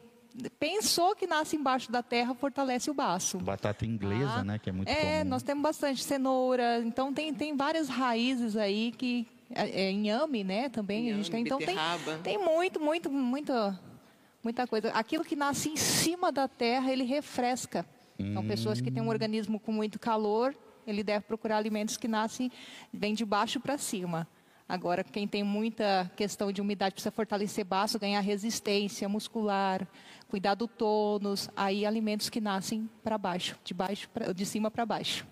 [0.59, 3.39] Pensou que nasce embaixo da terra, fortalece o baço.
[3.39, 5.31] Batata inglesa, Ah, né, que é muito é, comum.
[5.31, 10.69] nós temos bastante cenoura, então tem, tem várias raízes aí que é, é, inhame, né,
[10.69, 12.19] também a gente tem, Inhame, então tem, beterraba.
[12.23, 13.79] tem muito, muito, muita,
[14.47, 14.91] muita coisa.
[14.91, 17.85] Aquilo que nasce em cima da terra, ele refresca.
[18.19, 19.07] Então pessoas que têm Hum.
[19.07, 20.55] um organismo com muito calor,
[20.87, 22.51] ele deve procurar alimentos que nascem
[22.93, 24.27] vem de baixo para cima.
[24.69, 29.87] Agora, quem tem muita questão de umidade precisa fortalecer baço, ganhar resistência muscular,
[30.29, 34.85] cuidar do tônus, aí alimentos que nascem para baixo, de baixo pra, de cima para
[34.87, 35.27] baixo.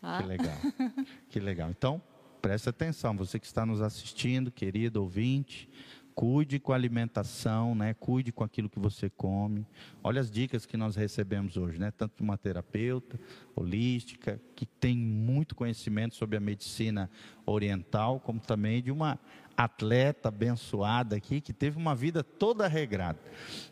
[0.00, 0.22] tá?
[0.22, 0.56] Que legal.
[1.28, 1.70] que legal.
[1.70, 2.00] Então,
[2.40, 5.68] preste atenção, você que está nos assistindo, querido ouvinte,
[6.20, 7.94] cuide com a alimentação, né?
[7.94, 9.66] Cuide com aquilo que você come.
[10.04, 11.90] Olha as dicas que nós recebemos hoje, né?
[11.90, 13.18] Tanto de uma terapeuta
[13.56, 17.10] holística que tem muito conhecimento sobre a medicina
[17.46, 19.18] oriental, como também de uma
[19.56, 23.18] atleta abençoada aqui que teve uma vida toda regrada.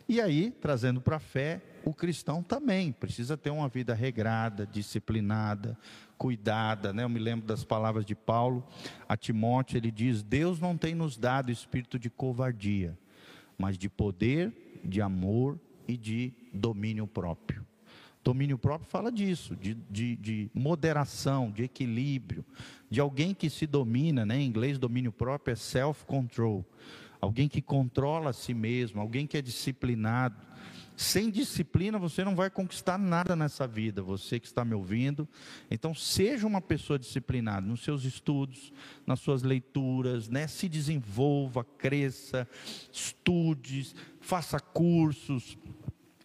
[0.08, 5.78] E aí, trazendo para a fé, o cristão também precisa ter uma vida regrada, disciplinada,
[6.16, 7.04] cuidada, né?
[7.04, 8.66] Eu me lembro das palavras de Paulo
[9.08, 12.98] a Timóteo, ele diz: "Deus não tem nos dado espírito de covardia,
[13.56, 17.66] mas de poder, de amor e de domínio próprio."
[18.28, 22.44] Domínio próprio fala disso, de, de, de moderação, de equilíbrio,
[22.90, 24.38] de alguém que se domina, né?
[24.38, 26.62] em inglês domínio próprio é self-control,
[27.20, 30.47] alguém que controla a si mesmo, alguém que é disciplinado.
[30.98, 35.28] Sem disciplina você não vai conquistar nada nessa vida, você que está me ouvindo.
[35.70, 38.72] Então seja uma pessoa disciplinada nos seus estudos,
[39.06, 40.48] nas suas leituras, né?
[40.48, 42.48] se desenvolva, cresça,
[42.90, 45.56] estude, faça cursos,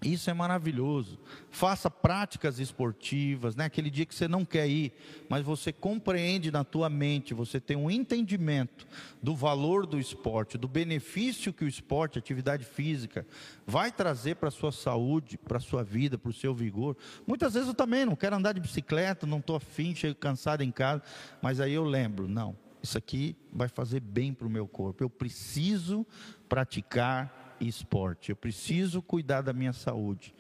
[0.03, 1.19] isso é maravilhoso.
[1.49, 3.65] Faça práticas esportivas, né?
[3.65, 4.93] Aquele dia que você não quer ir,
[5.29, 8.85] mas você compreende na tua mente, você tem um entendimento
[9.21, 13.25] do valor do esporte, do benefício que o esporte, atividade física,
[13.65, 16.97] vai trazer para a sua saúde, para a sua vida, para o seu vigor.
[17.25, 20.71] Muitas vezes eu também não quero andar de bicicleta, não estou afim, chego cansado em
[20.71, 21.01] casa,
[21.41, 25.03] mas aí eu lembro, não, isso aqui vai fazer bem para o meu corpo.
[25.03, 26.05] Eu preciso
[26.49, 28.31] praticar esporte.
[28.31, 30.33] Eu preciso cuidar da minha saúde.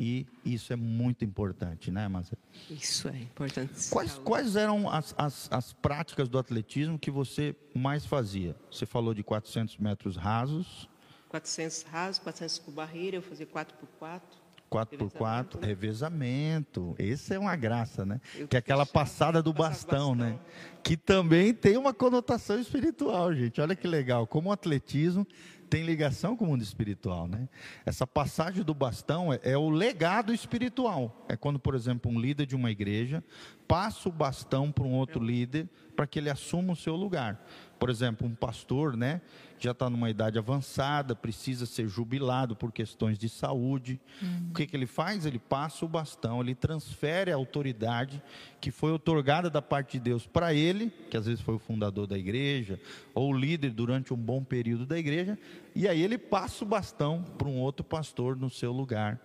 [0.00, 2.40] E isso é muito importante, né, Marcelo?
[2.70, 3.90] Isso é importante.
[3.90, 8.54] Quais, quais eram as, as, as práticas do atletismo que você mais fazia?
[8.70, 10.88] Você falou de 400 metros rasos.
[11.28, 16.94] 400 rasos, 400 por barreira, eu fazia 4 por 4 4x4, revezamento.
[16.98, 18.20] Esse é uma graça, né?
[18.36, 20.38] Eu que é aquela passada do bastão, bastão, né?
[20.82, 23.60] Que também tem uma conotação espiritual, gente.
[23.60, 24.26] Olha que legal.
[24.26, 25.26] Como o atletismo
[25.68, 27.48] tem ligação com o mundo espiritual, né?
[27.84, 31.24] Essa passagem do bastão é, é, o legado espiritual.
[31.28, 33.22] É quando, por exemplo, um líder de uma igreja
[33.66, 35.68] passa o bastão para um outro líder
[35.98, 37.44] para que ele assuma o seu lugar.
[37.76, 39.20] Por exemplo, um pastor, né?
[39.58, 44.00] já está numa idade avançada, precisa ser jubilado por questões de saúde.
[44.22, 44.50] Uhum.
[44.50, 45.26] O que, que ele faz?
[45.26, 48.22] Ele passa o bastão, ele transfere a autoridade
[48.60, 52.06] que foi otorgada da parte de Deus para ele, que às vezes foi o fundador
[52.06, 52.78] da igreja,
[53.12, 55.36] ou líder durante um bom período da igreja,
[55.74, 59.20] e aí ele passa o bastão para um outro pastor no seu lugar,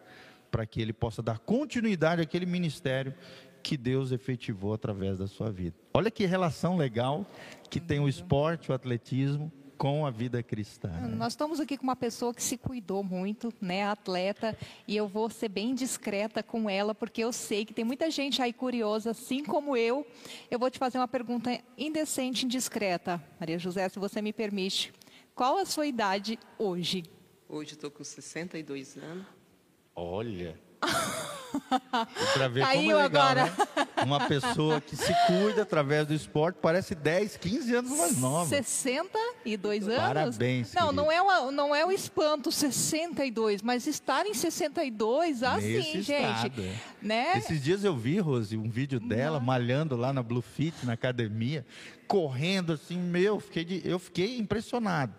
[0.49, 3.13] para que ele possa dar continuidade àquele ministério
[3.63, 5.75] que Deus efetivou através da sua vida.
[5.93, 7.25] Olha que relação legal
[7.69, 10.89] que tem o esporte, o atletismo com a vida cristã.
[10.89, 11.15] Né?
[11.15, 15.29] Nós estamos aqui com uma pessoa que se cuidou muito, né, atleta, e eu vou
[15.29, 19.43] ser bem discreta com ela, porque eu sei que tem muita gente aí curiosa, assim
[19.43, 20.05] como eu.
[20.51, 24.93] Eu vou te fazer uma pergunta indecente, indiscreta, Maria José, se você me permite.
[25.33, 27.03] Qual a sua idade hoje?
[27.49, 29.25] Hoje estou com 62 anos.
[29.95, 30.57] Olha.
[32.33, 33.45] Para ver Caiu como é legal, agora.
[33.45, 33.87] Né?
[34.03, 38.49] Uma pessoa que se cuida através do esporte parece 10, 15 anos mais nova.
[38.49, 39.99] 62 anos?
[39.99, 40.73] Parabéns.
[40.73, 46.01] Não, não é, uma, não é o espanto 62, mas estar em 62, assim, Nesse
[46.01, 46.47] gente.
[46.47, 46.61] Estado.
[46.61, 46.75] É.
[47.01, 47.37] Né?
[47.37, 49.45] Esses dias eu vi, Rose, um vídeo dela não.
[49.45, 51.65] malhando lá na Blue Fit, na academia,
[52.07, 55.13] correndo assim, meu, fiquei de, eu fiquei impressionado.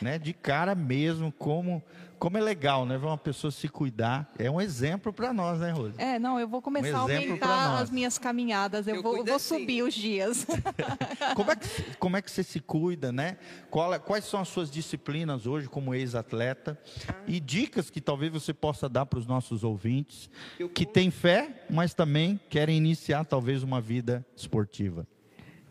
[0.00, 1.80] Né, de cara mesmo, como
[2.22, 2.96] como é legal, né?
[2.96, 4.32] Ver uma pessoa se cuidar.
[4.38, 5.94] É um exemplo para nós, né, Rose?
[5.98, 8.86] É, não, eu vou começar um a aumentar as minhas caminhadas.
[8.86, 10.46] Eu, eu vou, vou subir os dias.
[11.34, 13.38] como, é que, como é que você se cuida, né?
[13.68, 16.80] Qual, é, quais são as suas disciplinas hoje como ex-atleta?
[17.26, 20.30] E dicas que talvez você possa dar para os nossos ouvintes
[20.60, 25.08] eu que têm fé, mas também querem iniciar talvez uma vida esportiva.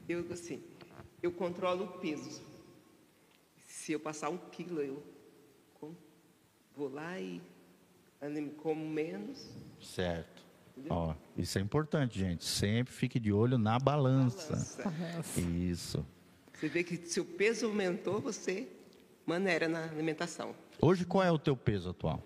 [0.09, 0.61] Eu, assim,
[1.23, 2.41] eu controlo o peso.
[3.65, 5.20] Se eu passar um quilo, eu
[6.75, 7.41] vou lá e
[8.57, 9.49] como menos.
[9.81, 10.41] Certo.
[10.89, 12.45] Ó, isso é importante, gente.
[12.45, 14.83] Sempre fique de olho na balança.
[14.83, 15.41] balança.
[15.41, 16.05] Isso.
[16.53, 18.67] Você vê que se o peso aumentou, você
[19.25, 20.55] maneira na alimentação.
[20.79, 22.23] Hoje, qual é o teu peso atual?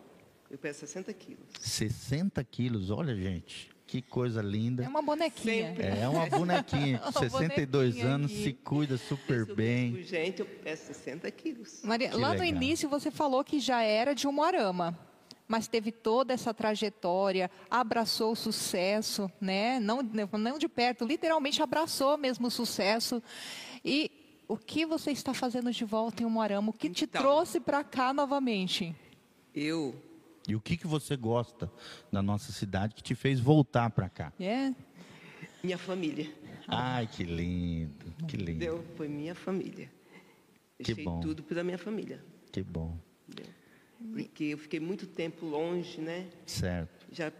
[0.49, 1.45] Eu peso 60 quilos.
[1.59, 3.74] 60 quilos, olha, gente.
[3.87, 4.83] Que coisa linda.
[4.83, 5.67] É uma bonequinha.
[5.67, 5.85] Sempre.
[5.85, 6.99] É uma bonequinha.
[7.05, 8.43] Com 62 bonequinha anos, aqui.
[8.43, 10.01] se cuida super bem.
[10.03, 11.81] Gente, eu peço 60 quilos.
[11.83, 12.37] Maria, lá legal.
[12.37, 14.97] no início você falou que já era de Umuarama.
[15.47, 19.79] Mas teve toda essa trajetória, abraçou o sucesso, né?
[19.79, 23.21] Não, não de perto, literalmente abraçou mesmo o sucesso.
[23.83, 24.09] E
[24.47, 26.71] o que você está fazendo de volta em Umuarama?
[26.71, 28.95] O que então, te trouxe para cá novamente?
[29.53, 29.95] Eu
[30.47, 31.71] e o que, que você gosta
[32.11, 34.31] da nossa cidade que te fez voltar para cá?
[34.39, 34.73] É.
[35.63, 36.31] Minha família.
[36.67, 38.59] Ai, que lindo, que lindo.
[38.59, 39.89] Deu, foi minha família.
[40.77, 41.19] Deixei que bom.
[41.19, 42.23] tudo pela minha família.
[42.51, 42.97] Que bom.
[43.27, 43.45] Deu.
[44.13, 46.27] Porque eu fiquei muito tempo longe, né?
[46.45, 47.07] Certo.
[47.11, 47.31] Já,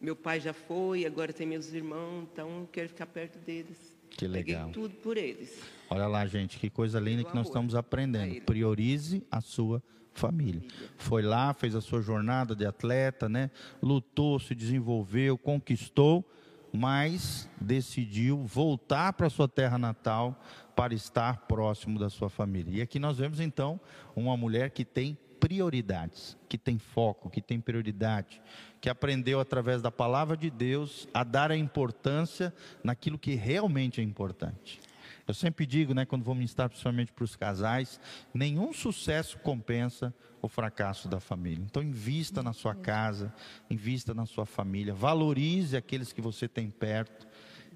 [0.00, 3.96] meu pai já foi, agora tem meus irmãos, então eu quero ficar perto deles.
[4.10, 4.68] Que legal.
[4.68, 5.60] Peguei tudo por eles.
[5.90, 8.40] Olha lá, gente, que coisa linda que nós estamos aprendendo.
[8.42, 9.82] Priorize a sua
[10.18, 10.62] família.
[10.96, 13.50] Foi lá, fez a sua jornada de atleta, né?
[13.82, 16.24] Lutou, se desenvolveu, conquistou,
[16.72, 20.40] mas decidiu voltar para sua terra natal
[20.74, 22.78] para estar próximo da sua família.
[22.78, 23.80] E aqui nós vemos então
[24.14, 28.42] uma mulher que tem prioridades, que tem foco, que tem prioridade,
[28.80, 32.52] que aprendeu através da palavra de Deus a dar a importância
[32.82, 34.80] naquilo que realmente é importante.
[35.26, 37.98] Eu sempre digo, né, quando vou ministrar principalmente para os casais,
[38.32, 41.64] nenhum sucesso compensa o fracasso da família.
[41.64, 43.34] Então invista na sua casa,
[43.68, 47.26] invista na sua família, valorize aqueles que você tem perto.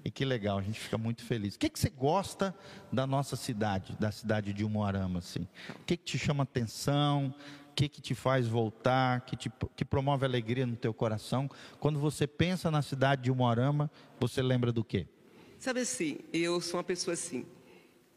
[0.03, 1.55] E que legal, a gente fica muito feliz.
[1.55, 2.55] O que, que você gosta
[2.91, 5.47] da nossa cidade, da cidade de Umuarama, assim?
[5.69, 7.35] O que, que te chama atenção?
[7.69, 9.21] O que, que te faz voltar?
[9.21, 11.47] Que, te, que promove alegria no teu coração?
[11.79, 15.05] Quando você pensa na cidade de Umuarama, você lembra do quê?
[15.61, 17.45] Sabe assim, eu sou uma pessoa assim,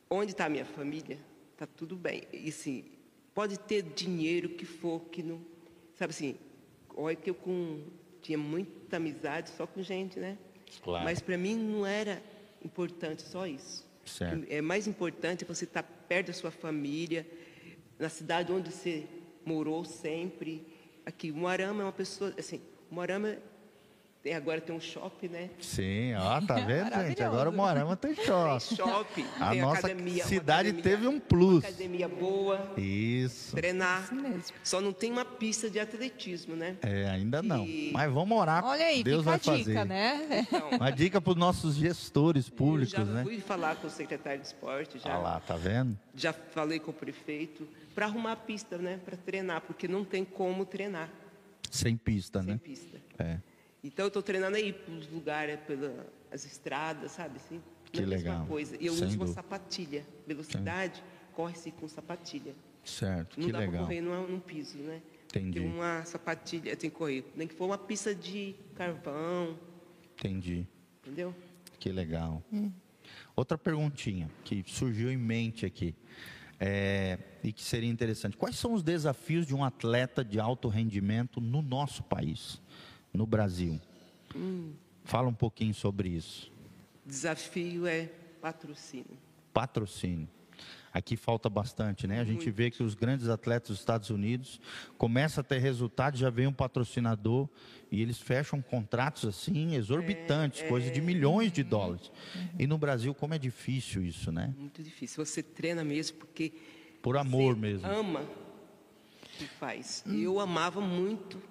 [0.09, 1.19] onde está a minha família,
[1.53, 2.23] está tudo bem.
[2.33, 2.87] E assim,
[3.35, 5.39] pode ter dinheiro que for, que não.
[5.95, 6.37] Sabe assim,
[6.97, 7.83] olha que eu com,
[8.23, 10.39] tinha muita amizade só com gente, né?
[10.83, 11.05] Claro.
[11.05, 12.23] Mas para mim não era
[12.65, 13.87] importante só isso.
[14.07, 14.47] Certo.
[14.49, 17.27] É mais importante você estar tá perto da sua família,
[17.99, 19.07] na cidade onde você
[19.45, 20.67] morou sempre.
[21.05, 23.37] Aqui, Moarama é uma pessoa, assim, Moarama
[24.25, 25.51] tem, agora tem um shopping, né?
[25.61, 27.23] Sim, ó, tá vendo, gente?
[27.23, 28.75] Agora o Moarama tem shopping.
[28.75, 30.25] Shopping, A tem nossa academia.
[30.25, 31.63] cidade academia- teve um plus.
[31.63, 33.55] Uma academia boa, Isso.
[33.55, 34.05] treinar.
[34.05, 34.43] Isso mesmo.
[34.65, 36.75] Só não tem uma pista de atletismo, né?
[36.81, 37.67] É, ainda não.
[37.67, 38.65] E- Mas vamos orar.
[38.65, 39.85] Olha aí, Deus fica vai a dica, fazer.
[39.85, 40.47] né?
[40.49, 43.23] Então, Uma dica para os nossos gestores públicos, eu já né?
[43.25, 45.99] fui falar com o secretário de esporte, já, Olha lá, tá vendo?
[46.15, 48.99] já falei com o prefeito para arrumar a pista, né?
[49.05, 51.11] Para treinar, porque não tem como treinar
[51.71, 52.61] Sem pista, sem né?
[52.65, 52.99] pista.
[53.19, 53.37] É.
[53.85, 57.63] Então eu estou treinando aí pelos lugares, pelas estradas, sabe assim?
[57.93, 58.47] Que Não é a mesma legal.
[58.47, 58.77] coisa.
[58.81, 60.07] E eu Sem uso uma sapatilha.
[60.27, 61.05] Velocidade,
[61.35, 62.55] corre-se com sapatilha.
[62.83, 63.85] Certo, Não que dá para legal.
[63.87, 65.01] correr num, num piso, né?
[65.27, 65.61] Entendi.
[65.61, 67.31] Tem uma sapatilha, tem que correr.
[67.37, 69.59] Nem que for uma pista de carvão,
[70.17, 70.67] Entendi.
[71.03, 71.35] entendeu?
[71.79, 72.43] Que legal.
[73.37, 75.95] Outra perguntinha que surgiu em mente aqui
[76.61, 78.37] é, e que seria interessante.
[78.37, 82.61] Quais são os desafios de um atleta de alto rendimento no nosso país,
[83.15, 83.81] no Brasil?
[85.05, 86.51] Fala um pouquinho sobre isso.
[87.07, 88.11] Desafio é
[88.41, 89.17] patrocínio.
[89.53, 90.29] Patrocínio.
[90.93, 92.21] Aqui falta bastante, né?
[92.21, 94.61] A gente vê que os grandes atletas dos Estados Unidos
[94.97, 97.49] começam a ter resultados, já vem um patrocinador
[97.91, 102.13] e eles fecham contratos assim exorbitantes, coisa de milhões de dólares.
[102.59, 104.55] E no Brasil, como é difícil isso, né?
[104.57, 105.25] Muito difícil.
[105.25, 106.53] Você treina mesmo porque
[107.03, 107.87] Por amor você mesmo.
[107.89, 110.05] ama o que faz.
[110.07, 111.43] Eu amava muito,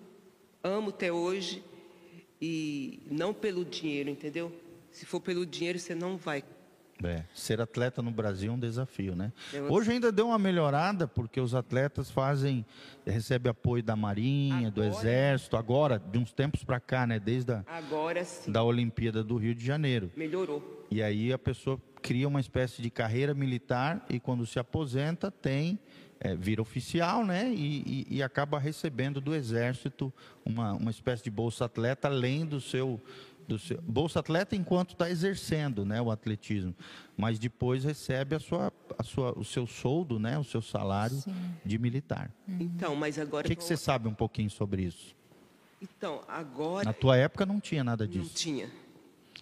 [0.63, 1.63] amo até hoje
[2.41, 4.51] e não pelo dinheiro, entendeu?
[4.91, 6.43] Se for pelo dinheiro, você não vai.
[7.03, 9.33] É, ser atleta no Brasil é um desafio, né?
[9.51, 12.65] Eu- Hoje ainda deu uma melhorada porque os atletas fazem,
[13.05, 17.19] recebem apoio da Marinha, do Agora- Exército, agora de uns tempos para cá, né?
[17.19, 20.11] Desde a Agora sim, da Olimpíada do Rio de Janeiro.
[20.15, 20.85] melhorou.
[20.89, 25.79] E aí a pessoa cria uma espécie de carreira militar e quando se aposenta tem
[26.23, 27.51] é, vira oficial, né?
[27.53, 30.11] E, e- e acaba recebendo do exército
[30.45, 32.99] uma, uma espécie de bolsa atleta além do seu
[33.45, 36.73] do seu bolsa atleta enquanto está exercendo, né, o atletismo,
[37.17, 41.21] mas depois recebe a sua, a sua o seu soldo, né, o seu salário
[41.65, 42.31] de militar.
[42.47, 43.45] Então, mas O agora.
[43.45, 45.13] que, que você sabe um pouquinho sobre isso?
[45.81, 48.33] Então, agora Na tua época não tinha nada não disso.
[48.33, 48.69] tinha.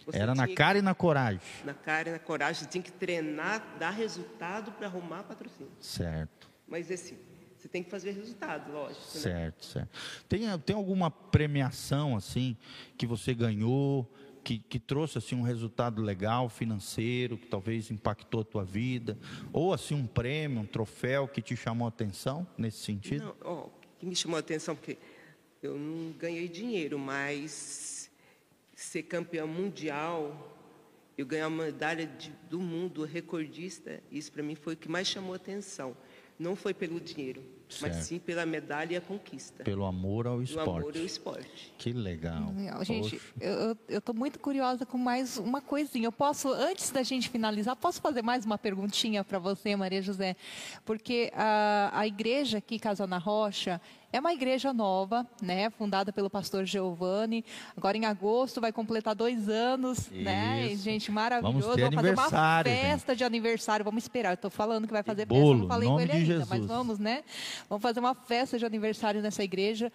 [0.04, 1.40] Você Era na cara e na coragem.
[1.60, 2.64] que- Na cara e na coragem.
[2.64, 5.72] Você tinha que treinar, dar resultado para arrumar patrocínio.
[5.80, 6.50] Certo.
[6.72, 7.18] Mas assim,
[7.60, 9.02] você tem que fazer resultado, lógico.
[9.04, 9.22] né?
[9.22, 9.90] Certo, certo.
[10.30, 12.56] Tem, tem alguma premiação assim
[12.98, 14.10] que você ganhou,
[14.42, 19.20] que, que trouxe assim um resultado legal financeiro, que talvez impactou a tua vida,
[19.52, 23.26] ou assim um prêmio, um troféu que te chamou a atenção nesse sentido?
[23.26, 24.98] Não, ó, o que me chamou a atenção, porque
[25.62, 28.10] eu não ganhei dinheiro, mas
[28.74, 30.58] ser campeã mundial,
[31.18, 35.06] eu ganhar uma medalha de- do mundo recordista, isso para mim foi o que mais
[35.08, 35.96] chamou a atenção.
[36.42, 37.44] Não foi pelo dinheiro,
[37.80, 38.02] mas Certo.
[38.04, 39.64] sim pela medalha e a conquista.
[39.64, 40.70] Pelo amor ao esporte.
[40.70, 41.72] amor ao esporte.
[41.78, 42.52] Que legal.
[42.58, 42.84] Legal.
[42.84, 43.78] Gente, Poxa.
[43.88, 46.08] eu estou muito curiosa com mais uma coisinha.
[46.08, 50.36] Eu posso, antes da gente finalizar, posso fazer mais uma perguntinha para você, Maria José?
[50.84, 53.80] Porque a, a igreja aqui, Casa na Rocha,
[54.14, 55.70] é uma igreja nova, né?
[55.70, 57.46] Fundada pelo pastor Giovanni.
[57.76, 60.68] Agora em agosto vai completar dois anos, né?
[60.68, 60.84] E, Isso.
[60.84, 61.62] gente, maravilhoso.
[61.62, 63.86] Vamos ter fazer uma festa de aniversário.
[63.86, 64.34] Vamos esperar.
[64.34, 66.68] Estou falando que vai fazer festa, bolo, não falei com ele de ainda, mas Jesus.
[66.68, 67.24] vamos, né?
[67.70, 69.92] Vamos fazer uma festa de aniversário nessa igreja.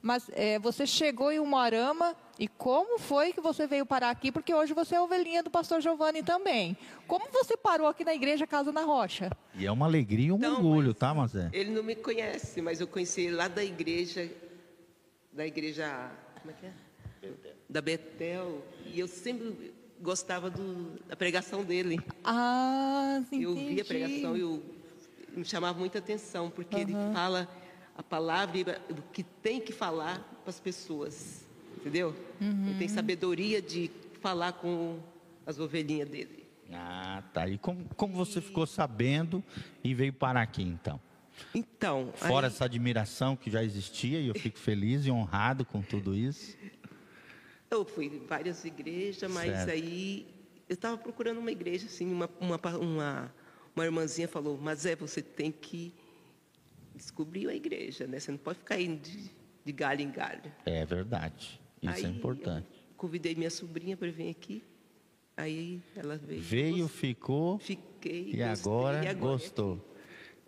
[0.00, 4.30] Mas é, você chegou em Umuarama e como foi que você veio parar aqui?
[4.30, 6.76] Porque hoje você é ovelhinha do pastor Giovanni também.
[7.06, 9.28] Como você parou aqui na igreja Casa na Rocha?
[9.54, 11.50] E é uma alegria e um Então, orgulho, mas- tá, Mazé?
[11.52, 14.30] Ele não me conhece, mas eu conheci ele lá da igreja,
[15.32, 16.72] da igreja, como é que é?
[17.68, 18.62] Da Betel.
[18.86, 21.98] E eu sempre gostava do- da pregação dele.
[22.22, 23.42] Ah, sim.
[23.42, 24.62] Eu vi a pregação e eu,
[25.36, 27.48] me chamava muita atenção, porque ele fala
[27.98, 31.44] a palavra e o que tem que falar para as pessoas,
[31.76, 32.14] entendeu?
[32.40, 33.90] Ele tem sabedoria de
[34.20, 35.00] falar com
[35.44, 36.46] as ovelhinhas dele.
[36.72, 37.48] Ah, tá.
[37.48, 39.42] E como, como você ficou sabendo
[39.82, 41.00] e veio parar aqui, então?
[41.52, 45.82] Então, Fora aí- essa admiração que já existia, e eu fico feliz e honrado com
[45.82, 46.56] tudo isso.
[47.70, 49.70] eu fui em várias igrejas, mas Certo.
[49.70, 50.26] aí
[50.68, 53.34] eu estava procurando uma igreja, assim, uma, uma, uma,
[53.74, 55.92] uma irmãzinha falou, mas é, você tem que
[56.98, 58.20] descobrir a igreja, né?
[58.20, 59.30] Você não pode ficar indo de,
[59.64, 60.52] de galho em galho.
[60.66, 61.60] É verdade.
[61.80, 62.66] Isso Aí é importante.
[62.90, 64.62] eu convidei minha sobrinha para vir aqui.
[65.36, 66.40] Aí ela veio.
[66.42, 68.30] Veio, ficou Fiquei.
[68.32, 69.96] e gostei, agora, e gostou.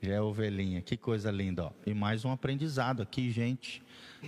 [0.02, 0.82] Já é ovelhinha.
[0.82, 1.72] Que coisa linda, ó.
[1.86, 3.82] E mais um aprendizado aqui, gente.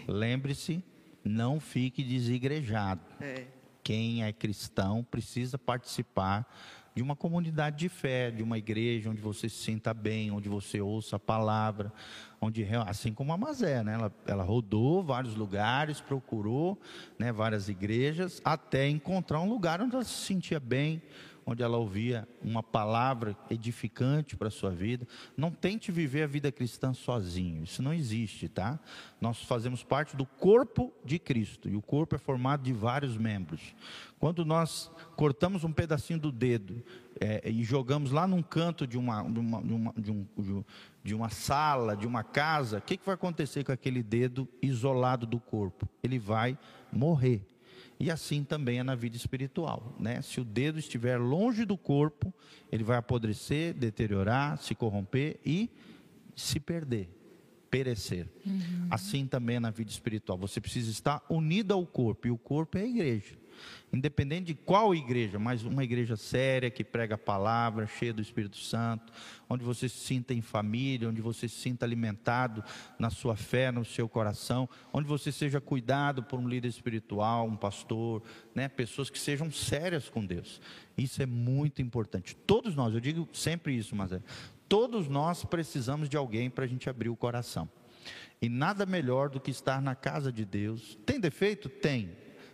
[0.06, 0.82] Lembre-se,
[1.24, 3.00] não fique desigrejado.
[3.20, 3.46] É.
[3.82, 6.46] Quem é cristão precisa participar
[6.94, 10.80] de uma comunidade de fé, de uma igreja onde você se sinta bem, onde você
[10.80, 11.92] ouça a palavra,
[12.40, 13.94] onde assim como a Mazé, né?
[13.94, 16.78] ela, ela rodou vários lugares, procurou
[17.18, 21.00] né, várias igrejas, até encontrar um lugar onde ela se sentia bem,
[21.44, 25.06] onde ela ouvia uma palavra edificante para a sua vida.
[25.36, 28.78] Não tente viver a vida cristã sozinho, isso não existe, tá?
[29.20, 33.74] Nós fazemos parte do corpo de Cristo e o corpo é formado de vários membros.
[34.18, 36.82] Quando nós cortamos um pedacinho do dedo
[37.20, 40.64] é, e jogamos lá num canto de uma, de uma, de uma, de um,
[41.02, 45.26] de uma sala, de uma casa, o que, que vai acontecer com aquele dedo isolado
[45.26, 45.88] do corpo?
[46.02, 46.56] Ele vai
[46.92, 47.44] morrer.
[48.02, 50.20] E assim também é na vida espiritual, né?
[50.22, 52.34] Se o dedo estiver longe do corpo,
[52.72, 55.70] ele vai apodrecer, deteriorar, se corromper e
[56.34, 57.08] se perder,
[57.70, 58.26] perecer.
[58.44, 58.88] Uhum.
[58.90, 60.36] Assim também é na vida espiritual.
[60.38, 63.41] Você precisa estar unido ao corpo, e o corpo é a igreja
[63.92, 68.56] independente de qual igreja, mas uma igreja séria que prega a palavra, cheia do Espírito
[68.56, 69.12] Santo,
[69.48, 72.64] onde você se sinta em família, onde você se sinta alimentado
[72.98, 77.56] na sua fé, no seu coração, onde você seja cuidado por um líder espiritual, um
[77.56, 78.22] pastor,
[78.54, 80.60] né, pessoas que sejam sérias com Deus.
[80.96, 82.34] Isso é muito importante.
[82.34, 84.22] Todos nós, eu digo sempre isso, mas é,
[84.68, 87.68] todos nós precisamos de alguém para a gente abrir o coração.
[88.40, 90.98] E nada melhor do que estar na casa de Deus.
[91.06, 91.68] Tem defeito?
[91.68, 92.10] Tem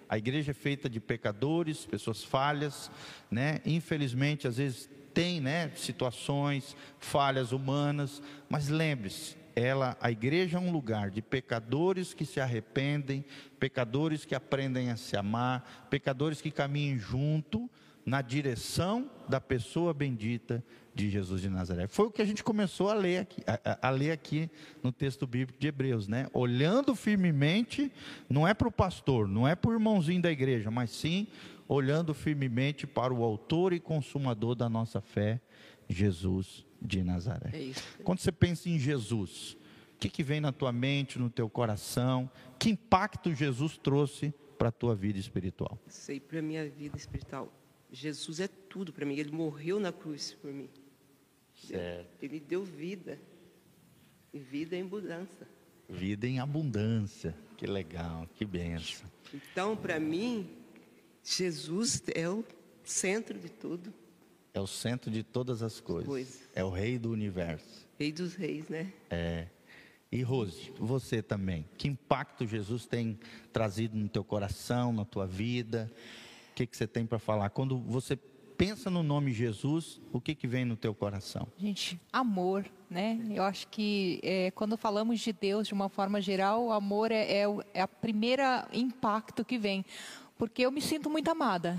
[0.09, 2.91] a igreja é feita de pecadores, pessoas falhas,
[3.31, 3.61] né?
[3.65, 10.71] Infelizmente, às vezes tem, né, situações, falhas humanas, mas lembre-se, ela, a igreja é um
[10.71, 13.25] lugar de pecadores que se arrependem,
[13.59, 17.69] pecadores que aprendem a se amar, pecadores que caminham junto
[18.05, 21.87] na direção da pessoa bendita de Jesus de Nazaré.
[21.87, 24.51] Foi o que a gente começou a ler aqui, a, a ler aqui
[24.83, 26.29] no texto bíblico de Hebreus, né?
[26.33, 27.93] Olhando firmemente,
[28.29, 31.29] não é para o pastor, não é para o irmãozinho da igreja, mas sim
[31.69, 35.41] olhando firmemente para o autor e consumador da nossa fé,
[35.89, 37.51] Jesus de Nazaré.
[37.53, 37.73] É
[38.03, 39.57] Quando você pensa em Jesus,
[39.95, 42.31] o que, que vem na tua mente, no teu coração?
[42.59, 45.79] Que impacto Jesus trouxe para a tua vida espiritual?
[45.87, 47.53] Sei, para a minha vida espiritual.
[47.91, 49.17] Jesus é tudo para mim.
[49.17, 50.69] Ele morreu na cruz por mim.
[51.55, 52.23] Certo.
[52.23, 53.19] Ele deu vida.
[54.33, 55.49] E vida em abundância.
[55.89, 57.35] Vida em abundância.
[57.57, 59.11] Que legal, que benção.
[59.33, 60.49] Então, para mim,
[61.25, 62.45] Jesus é o
[62.85, 63.93] centro de tudo.
[64.53, 66.09] É o centro de todas as coisas.
[66.09, 66.49] coisas.
[66.55, 67.87] É o rei do universo.
[67.99, 68.93] Rei dos reis, né?
[69.11, 69.49] É.
[70.11, 71.67] E Rose, você também.
[71.77, 73.19] Que impacto Jesus tem
[73.53, 75.91] trazido no teu coração, na tua vida?
[76.59, 77.51] Que, que você tem para falar?
[77.51, 81.47] Quando você pensa no nome Jesus, o que, que vem no teu coração?
[81.57, 83.17] Gente, amor, né?
[83.31, 87.23] Eu acho que é, quando falamos de Deus de uma forma geral, o amor é,
[87.31, 87.45] é,
[87.75, 89.85] é a primeira impacto que vem,
[90.37, 91.79] porque eu me sinto muito amada,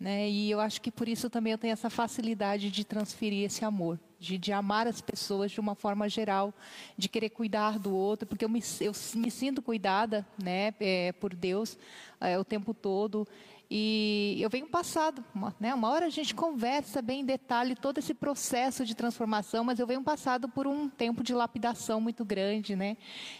[0.00, 0.28] né?
[0.28, 4.00] E eu acho que por isso também eu tenho essa facilidade de transferir esse amor,
[4.18, 6.52] de, de amar as pessoas de uma forma geral,
[6.98, 11.32] de querer cuidar do outro, porque eu me, eu me sinto cuidada, né, é, por
[11.32, 11.78] Deus
[12.20, 13.28] é, o tempo todo.
[13.74, 17.96] E eu venho passado, uma, né, uma hora a gente conversa bem em detalhe todo
[17.96, 22.76] esse processo de transformação, mas eu venho passado por um tempo de lapidação muito grande,
[22.76, 22.98] né?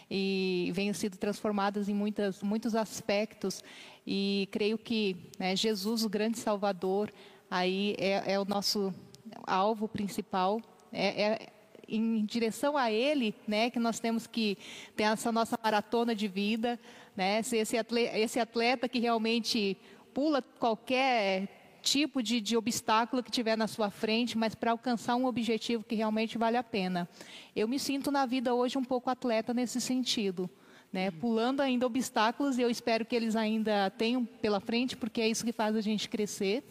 [0.09, 3.63] E venho sido transformadas em muitas, muitos aspectos.
[4.07, 7.13] E creio que né, Jesus, o grande Salvador,
[7.47, 8.91] aí é, é o nosso
[9.45, 10.59] alvo principal.
[10.91, 11.49] É, é,
[11.87, 14.57] em direção a Ele, né, que nós temos que
[14.95, 16.79] ter essa nossa maratona de vida,
[17.15, 19.77] né, esse atleta, esse atleta que realmente
[20.13, 21.49] pula qualquer
[21.81, 25.95] tipo de, de obstáculo que tiver na sua frente, mas para alcançar um objetivo que
[25.95, 27.09] realmente vale a pena.
[27.55, 30.49] Eu me sinto na vida hoje um pouco atleta nesse sentido.
[30.91, 35.27] Né, pulando ainda obstáculos, e eu espero que eles ainda tenham pela frente, porque é
[35.27, 36.63] isso que faz a gente crescer.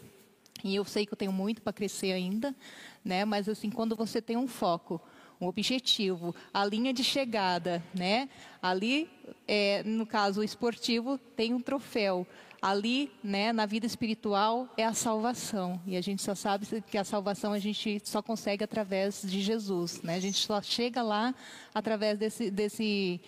[0.63, 2.55] E eu sei que eu tenho muito para crescer ainda,
[3.03, 5.01] né, mas assim, quando você tem um foco,
[5.41, 8.29] um objetivo, a linha de chegada, né,
[8.61, 9.09] ali,
[9.45, 12.25] é, no caso esportivo, tem um troféu
[12.63, 15.81] ali, né, na vida espiritual é a salvação.
[15.85, 20.01] E a gente só sabe que a salvação a gente só consegue através de Jesus,
[20.01, 20.15] né?
[20.15, 21.35] A gente só chega lá
[21.75, 23.19] através desse, desse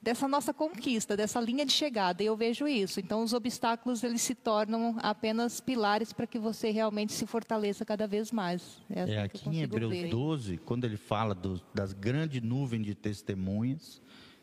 [0.00, 2.22] dessa nossa conquista, dessa linha de chegada.
[2.22, 3.00] E eu vejo isso.
[3.00, 8.06] Então os obstáculos eles se tornam apenas pilares para que você realmente se fortaleça cada
[8.06, 8.80] vez mais.
[8.88, 10.08] É, assim é aqui em Hebreus ver.
[10.08, 14.00] 12, quando ele fala do, das grandes nuvens de testemunhas,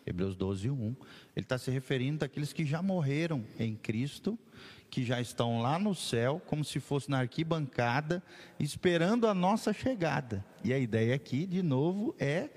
[0.08, 0.76] Hebreus 12, 1.
[0.76, 0.96] Ele
[1.36, 4.40] está se referindo àqueles que já morreram em Cristo,
[4.90, 8.24] que já estão lá no céu, como se fosse na arquibancada,
[8.58, 10.44] esperando a nossa chegada.
[10.64, 12.50] E a ideia aqui, de novo, é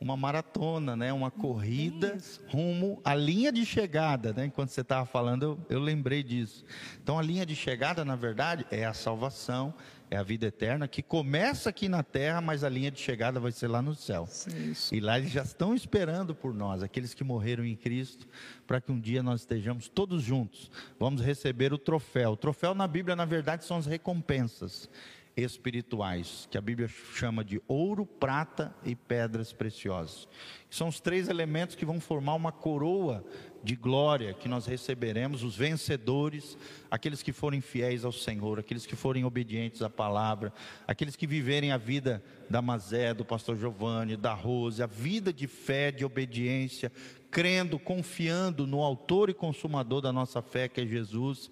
[0.00, 1.12] uma maratona, né?
[1.12, 4.46] Uma corrida rumo à linha de chegada, né?
[4.46, 6.64] Enquanto você estava falando, eu, eu lembrei disso.
[7.02, 9.74] Então, a linha de chegada, na verdade, é a salvação,
[10.10, 13.52] é a vida eterna, que começa aqui na terra, mas a linha de chegada vai
[13.52, 14.28] ser lá no céu.
[14.70, 14.94] Isso.
[14.94, 18.26] E lá eles já estão esperando por nós, aqueles que morreram em Cristo,
[18.66, 20.70] para que um dia nós estejamos todos juntos.
[20.98, 22.32] Vamos receber o troféu.
[22.32, 24.88] O troféu na Bíblia, na verdade, são as recompensas
[25.36, 30.26] espirituais, que a Bíblia chama de ouro, prata e pedras preciosas.
[30.68, 33.24] São os três elementos que vão formar uma coroa
[33.62, 36.56] de glória que nós receberemos, os vencedores,
[36.90, 40.52] aqueles que forem fiéis ao Senhor, aqueles que forem obedientes à palavra,
[40.86, 45.46] aqueles que viverem a vida da Mazé, do pastor Giovanni, da Rose, a vida de
[45.46, 46.90] fé, de obediência,
[47.30, 51.50] crendo, confiando no autor e consumador da nossa fé, que é Jesus,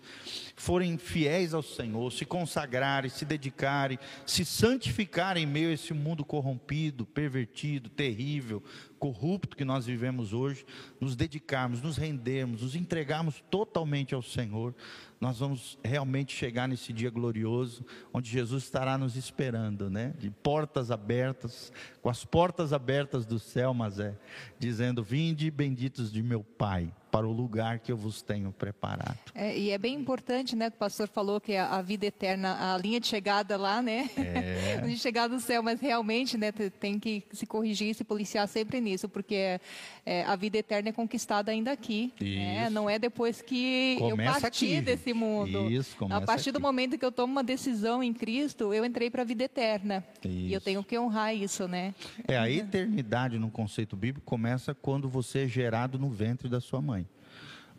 [0.56, 6.24] forem fiéis ao Senhor, se consagrarem, se dedicarem, se santificarem em meio a esse mundo
[6.24, 8.62] corrompido, pervertido, terrível,
[8.98, 10.64] corrupto que nós vivemos hoje,
[11.00, 14.74] nos dedicarmos, nos rendermos, nos entregarmos totalmente ao Senhor,
[15.20, 20.14] nós vamos realmente chegar nesse dia glorioso, onde Jesus estará nos esperando, né?
[20.18, 21.72] De portas abertas,
[22.02, 24.14] com as portas abertas do céu, mas é,
[24.58, 29.16] dizendo: Vinde, benditos de meu Pai para o lugar que eu vos tenho preparado.
[29.34, 32.74] É, e é bem importante, né, que o pastor falou que a, a vida eterna,
[32.74, 34.82] a linha de chegada lá, né, é.
[34.86, 39.08] de chegar do céu, mas realmente, né, tem que se corrigir, se policiar sempre nisso,
[39.08, 39.58] porque
[40.04, 42.68] é, a vida eterna é conquistada ainda aqui, né?
[42.68, 44.80] não é depois que começa eu parti aqui.
[44.82, 45.70] desse mundo.
[45.70, 46.52] Isso, a partir aqui.
[46.52, 50.04] do momento que eu tomo uma decisão em Cristo, eu entrei para a vida eterna.
[50.22, 50.28] Isso.
[50.28, 51.94] E eu tenho que honrar isso, né?
[52.28, 56.82] É, a eternidade no conceito bíblico começa quando você é gerado no ventre da sua
[56.82, 57.05] mãe.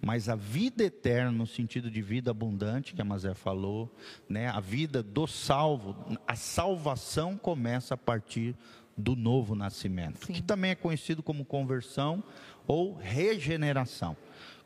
[0.01, 3.93] Mas a vida eterna, no sentido de vida abundante, que a Mazé falou,
[4.29, 5.95] né, a vida do salvo,
[6.27, 8.55] a salvação começa a partir
[8.97, 10.33] do novo nascimento, Sim.
[10.33, 12.23] que também é conhecido como conversão
[12.65, 14.17] ou regeneração.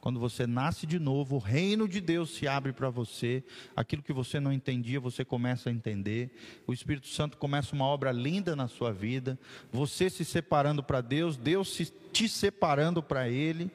[0.02, 3.44] Quando você nasce de novo, o reino de Deus se abre para você.
[3.76, 6.32] Aquilo que você não entendia, você começa a entender.
[6.66, 9.38] O Espírito Santo começa uma obra linda na sua vida.
[9.72, 13.70] Você se separando para Deus, Deus se, te separando para Ele.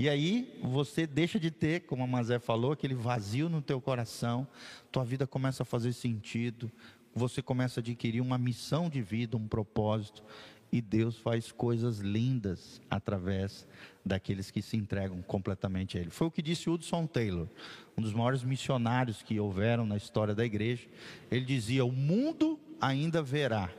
[0.00, 4.48] E aí você deixa de ter, como a Mazé falou, aquele vazio no teu coração,
[4.90, 6.72] tua vida começa a fazer sentido,
[7.14, 10.24] você começa a adquirir uma missão de vida, um propósito,
[10.72, 13.68] e Deus faz coisas lindas através
[14.02, 16.08] daqueles que se entregam completamente a Ele.
[16.08, 17.46] Foi o que disse Hudson Taylor,
[17.94, 20.88] um dos maiores missionários que houveram na história da igreja.
[21.30, 23.70] Ele dizia: O mundo ainda verá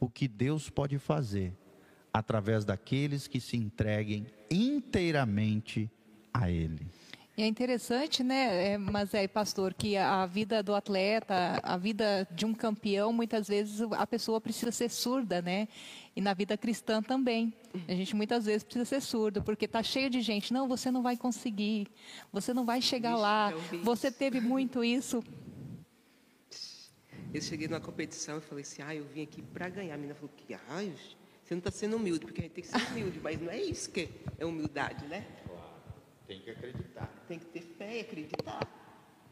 [0.00, 1.52] o que Deus pode fazer
[2.12, 5.90] através daqueles que se entreguem inteiramente
[6.32, 6.86] a Ele.
[7.40, 12.28] E é interessante, né, é, mas é, pastor, que a vida do atleta, a vida
[12.30, 15.66] de um campeão, muitas vezes a pessoa precisa ser surda, né?
[16.14, 17.54] E na vida cristã também.
[17.88, 20.52] A gente muitas vezes precisa ser surdo, porque está cheio de gente.
[20.52, 21.86] Não, você não vai conseguir,
[22.30, 23.52] você não vai chegar Vixe, lá.
[23.54, 25.24] ouvi Você teve muito isso.
[27.32, 29.94] Eu cheguei numa competição e falei assim, ah, eu vim aqui para ganhar.
[29.94, 30.84] A menina falou que, ah,
[31.50, 33.60] você não está sendo humilde, porque a gente tem que ser humilde, mas não é
[33.60, 35.26] isso que é humildade, né?
[36.24, 37.12] Tem que acreditar.
[37.26, 38.60] Tem que ter fé e acreditar.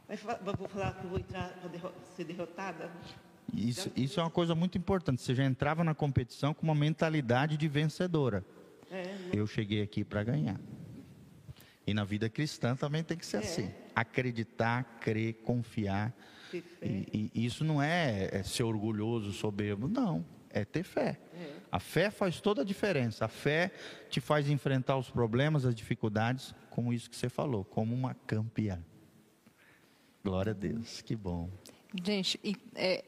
[0.08, 2.90] Mas vou falar que eu vou entrar para derro- ser derrotada.
[3.54, 5.22] Isso, isso é uma coisa muito importante.
[5.22, 8.44] Você já entrava na competição com uma mentalidade de vencedora.
[8.90, 10.58] É, Eu cheguei aqui para ganhar.
[11.86, 16.12] E na vida cristã também tem que ser assim: acreditar, crer, confiar.
[16.50, 16.86] ter fé.
[16.86, 20.26] E, e isso não é, é ser orgulhoso, soberbo, não.
[20.50, 21.16] É ter fé.
[21.70, 23.24] A fé faz toda a diferença.
[23.24, 23.70] A fé
[24.08, 28.82] te faz enfrentar os problemas, as dificuldades, como isso que você falou, como uma campeã.
[30.24, 31.50] Glória a Deus, que bom.
[32.04, 32.40] Gente,
[32.74, 33.04] é,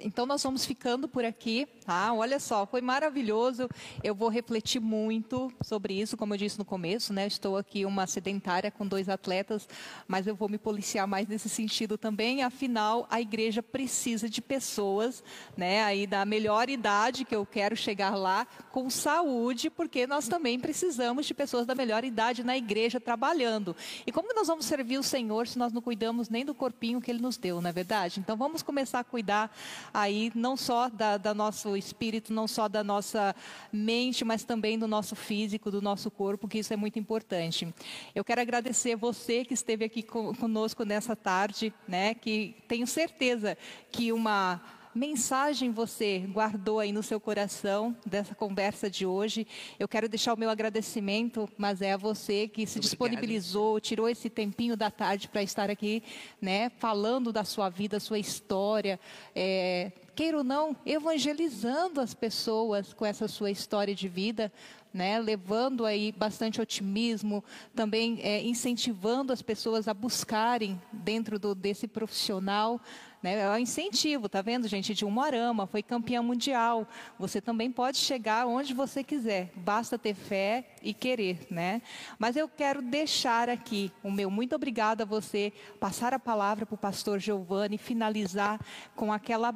[0.00, 2.12] então nós vamos ficando por aqui, tá?
[2.12, 3.68] Olha só, foi maravilhoso.
[4.02, 7.26] Eu vou refletir muito sobre isso, como eu disse no começo, né?
[7.26, 9.68] Estou aqui uma sedentária com dois atletas,
[10.06, 12.42] mas eu vou me policiar mais nesse sentido também.
[12.42, 15.22] Afinal, a igreja precisa de pessoas,
[15.56, 15.82] né?
[15.84, 21.26] Aí da melhor idade que eu quero chegar lá, com saúde, porque nós também precisamos
[21.26, 23.74] de pessoas da melhor idade na igreja trabalhando.
[24.06, 27.10] E como nós vamos servir o Senhor se nós não cuidamos nem do corpinho que
[27.10, 28.20] Ele nos deu, não é verdade?
[28.20, 29.50] Então vamos começar a cuidar
[29.92, 33.34] aí não só da, da nosso espírito, não só da nossa
[33.72, 37.72] mente, mas também do nosso físico, do nosso corpo, que isso é muito importante.
[38.14, 42.14] Eu quero agradecer você que esteve aqui co- conosco nessa tarde, né?
[42.14, 43.56] Que tenho certeza
[43.90, 44.60] que uma
[44.96, 49.46] mensagem você guardou aí no seu coração dessa conversa de hoje.
[49.78, 54.30] Eu quero deixar o meu agradecimento, mas é a você que se disponibilizou, tirou esse
[54.30, 56.02] tempinho da tarde para estar aqui,
[56.40, 58.98] né, falando da sua vida, sua história,
[59.34, 64.50] é, queira ou não, evangelizando as pessoas com essa sua história de vida,
[64.96, 67.44] né, levando aí bastante otimismo,
[67.74, 72.80] também é, incentivando as pessoas a buscarem dentro do, desse profissional.
[73.22, 74.94] Né, é um incentivo, tá vendo, gente?
[74.94, 76.88] De Umuarama, foi campeã mundial.
[77.18, 81.82] Você também pode chegar onde você quiser, basta ter fé e querer, né?
[82.18, 86.74] Mas eu quero deixar aqui o meu muito obrigada a você, passar a palavra para
[86.74, 88.60] o pastor Giovanni, finalizar
[88.94, 89.50] com aquela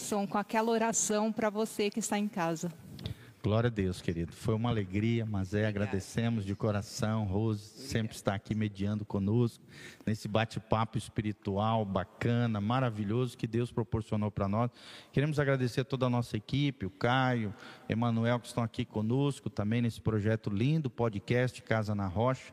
[0.00, 2.72] bênção, com aquela oração para você que está em casa.
[3.42, 4.32] Glória a Deus, querido.
[4.32, 7.24] Foi uma alegria, mas é, agradecemos de coração.
[7.24, 9.64] Rose sempre está aqui mediando conosco,
[10.06, 14.70] nesse bate-papo espiritual bacana, maravilhoso que Deus proporcionou para nós.
[15.12, 17.54] Queremos agradecer a toda a nossa equipe, o Caio,
[17.88, 22.52] Emanuel, que estão aqui conosco também nesse projeto lindo, podcast Casa na Rocha.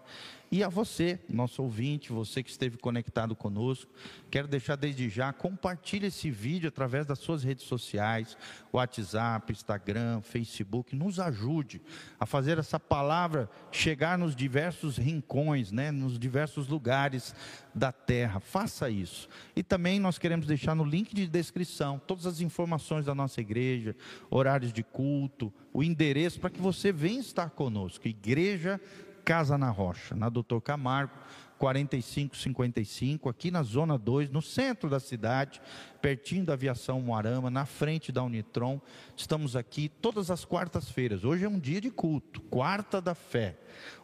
[0.49, 3.91] E a você, nosso ouvinte, você que esteve conectado conosco,
[4.31, 8.37] quero deixar desde já, compartilhe esse vídeo através das suas redes sociais,
[8.71, 11.81] WhatsApp, Instagram, Facebook, nos ajude
[12.17, 17.35] a fazer essa palavra chegar nos diversos rincões, né, nos diversos lugares
[17.75, 18.39] da terra.
[18.39, 19.27] Faça isso.
[19.53, 23.95] E também nós queremos deixar no link de descrição todas as informações da nossa igreja,
[24.29, 28.07] horários de culto, o endereço para que você venha estar conosco.
[28.07, 28.79] Igreja
[29.27, 31.11] Casa na Rocha, na Doutor Camargo,
[31.57, 35.61] 4555, aqui na Zona 2, no centro da cidade,
[36.01, 38.79] pertinho da Aviação Moarama, na frente da Unitron.
[39.17, 41.25] Estamos aqui todas as quartas-feiras.
[41.25, 43.57] Hoje é um dia de culto, quarta da fé,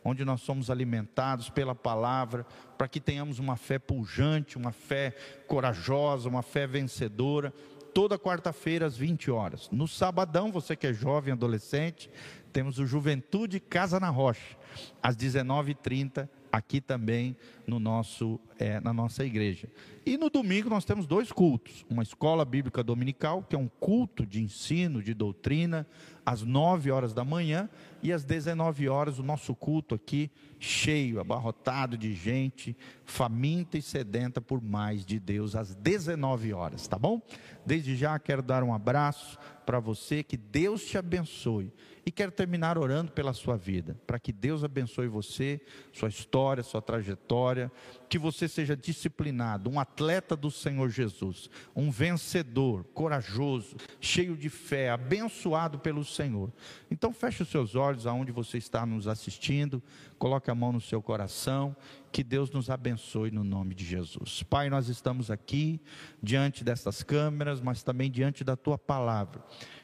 [0.04, 2.46] onde nós somos alimentados pela palavra,
[2.78, 5.16] para que tenhamos uma fé pujante, uma fé
[5.48, 7.54] corajosa, uma fé vencedora.
[7.94, 9.70] Toda quarta-feira às 20 horas.
[9.72, 12.10] No sabadão, você que é jovem, adolescente,
[12.54, 14.56] temos o Juventude Casa na Rocha,
[15.02, 17.36] às 19h30, aqui também
[17.66, 19.68] no nosso, é, na nossa igreja.
[20.06, 24.24] E no domingo nós temos dois cultos: uma escola bíblica dominical, que é um culto
[24.24, 25.88] de ensino, de doutrina,
[26.24, 27.68] às 9 horas da manhã,
[28.04, 30.30] e às 19 horas o nosso culto aqui,
[30.60, 37.00] cheio, abarrotado de gente, faminta e sedenta por mais de Deus, às 19 horas, tá
[37.00, 37.20] bom?
[37.66, 41.74] Desde já quero dar um abraço para você, que Deus te abençoe
[42.06, 46.82] e quero terminar orando pela sua vida, para que Deus abençoe você, sua história, sua
[46.82, 47.72] trajetória,
[48.10, 54.90] que você seja disciplinado, um atleta do Senhor Jesus, um vencedor, corajoso, cheio de fé,
[54.90, 56.52] abençoado pelo Senhor.
[56.92, 59.82] Então feche os seus olhos aonde você está nos assistindo,
[60.20, 61.76] coloque a mão no seu coração,
[62.12, 64.44] que Deus nos abençoe no nome de Jesus.
[64.44, 65.82] Pai, nós estamos aqui
[66.22, 69.42] diante dessas câmeras, mas também diante da tua palavra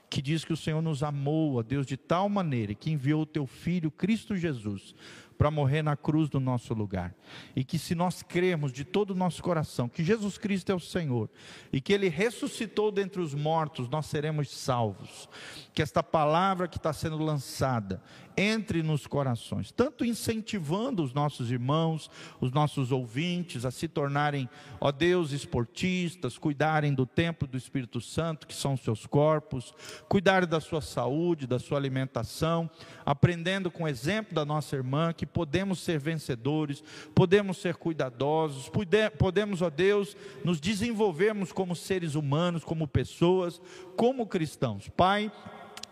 [0.10, 3.26] que diz que o Senhor nos amou, a Deus, de tal maneira que enviou o
[3.26, 4.96] teu filho Cristo Jesus
[5.40, 7.16] para morrer na cruz do nosso lugar.
[7.56, 10.82] E que se nós cremos de todo o nosso coração que Jesus Cristo é o
[10.82, 11.30] Senhor
[11.72, 15.30] e que Ele ressuscitou dentre os mortos, nós seremos salvos.
[15.74, 18.04] Que esta palavra que está sendo lançada
[18.36, 22.10] entre nos corações, tanto incentivando os nossos irmãos,
[22.40, 28.48] os nossos ouvintes a se tornarem, ó Deus, esportistas, cuidarem do templo do Espírito Santo,
[28.48, 29.74] que são os seus corpos,
[30.08, 32.70] cuidarem da sua saúde, da sua alimentação,
[33.06, 38.70] aprendendo com o exemplo da nossa irmã que podemos ser vencedores, podemos ser cuidadosos,
[39.18, 43.62] podemos, ó Deus, nos desenvolvermos como seres humanos, como pessoas,
[43.96, 44.90] como cristãos.
[44.90, 45.32] Pai,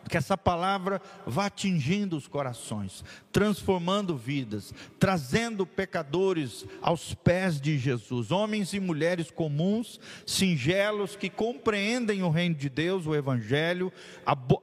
[0.08, 8.32] que essa palavra vá atingindo os corações, transformando vidas, trazendo pecadores aos pés de Jesus,
[8.32, 13.92] homens e mulheres comuns, singelos, que compreendem o reino de Deus, o Evangelho,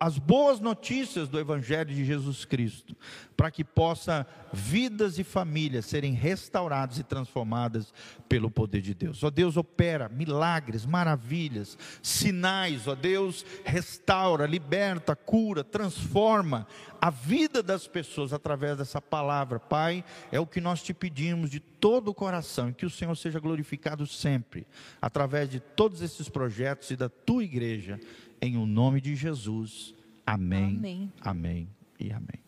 [0.01, 2.97] as boas notícias do Evangelho de Jesus Cristo,
[3.37, 7.93] para que possa vidas e famílias serem restauradas e transformadas
[8.29, 9.23] pelo poder de Deus.
[9.23, 15.34] Ó Deus, opera milagres, maravilhas, sinais, ó Deus, restaura, liberta, cura,
[15.65, 16.67] transforma
[17.01, 19.59] a vida das pessoas através dessa palavra.
[19.59, 23.15] Pai, é o que nós te pedimos de todo o coração, e que o Senhor
[23.17, 24.67] seja glorificado sempre,
[25.01, 28.01] através de todos esses projetos e da tua igreja,
[28.41, 29.95] em o nome de Jesus.
[30.27, 30.77] Amém.
[30.77, 31.69] Amém, amém
[31.99, 32.45] e amém.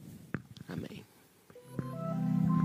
[0.68, 2.55] Amém.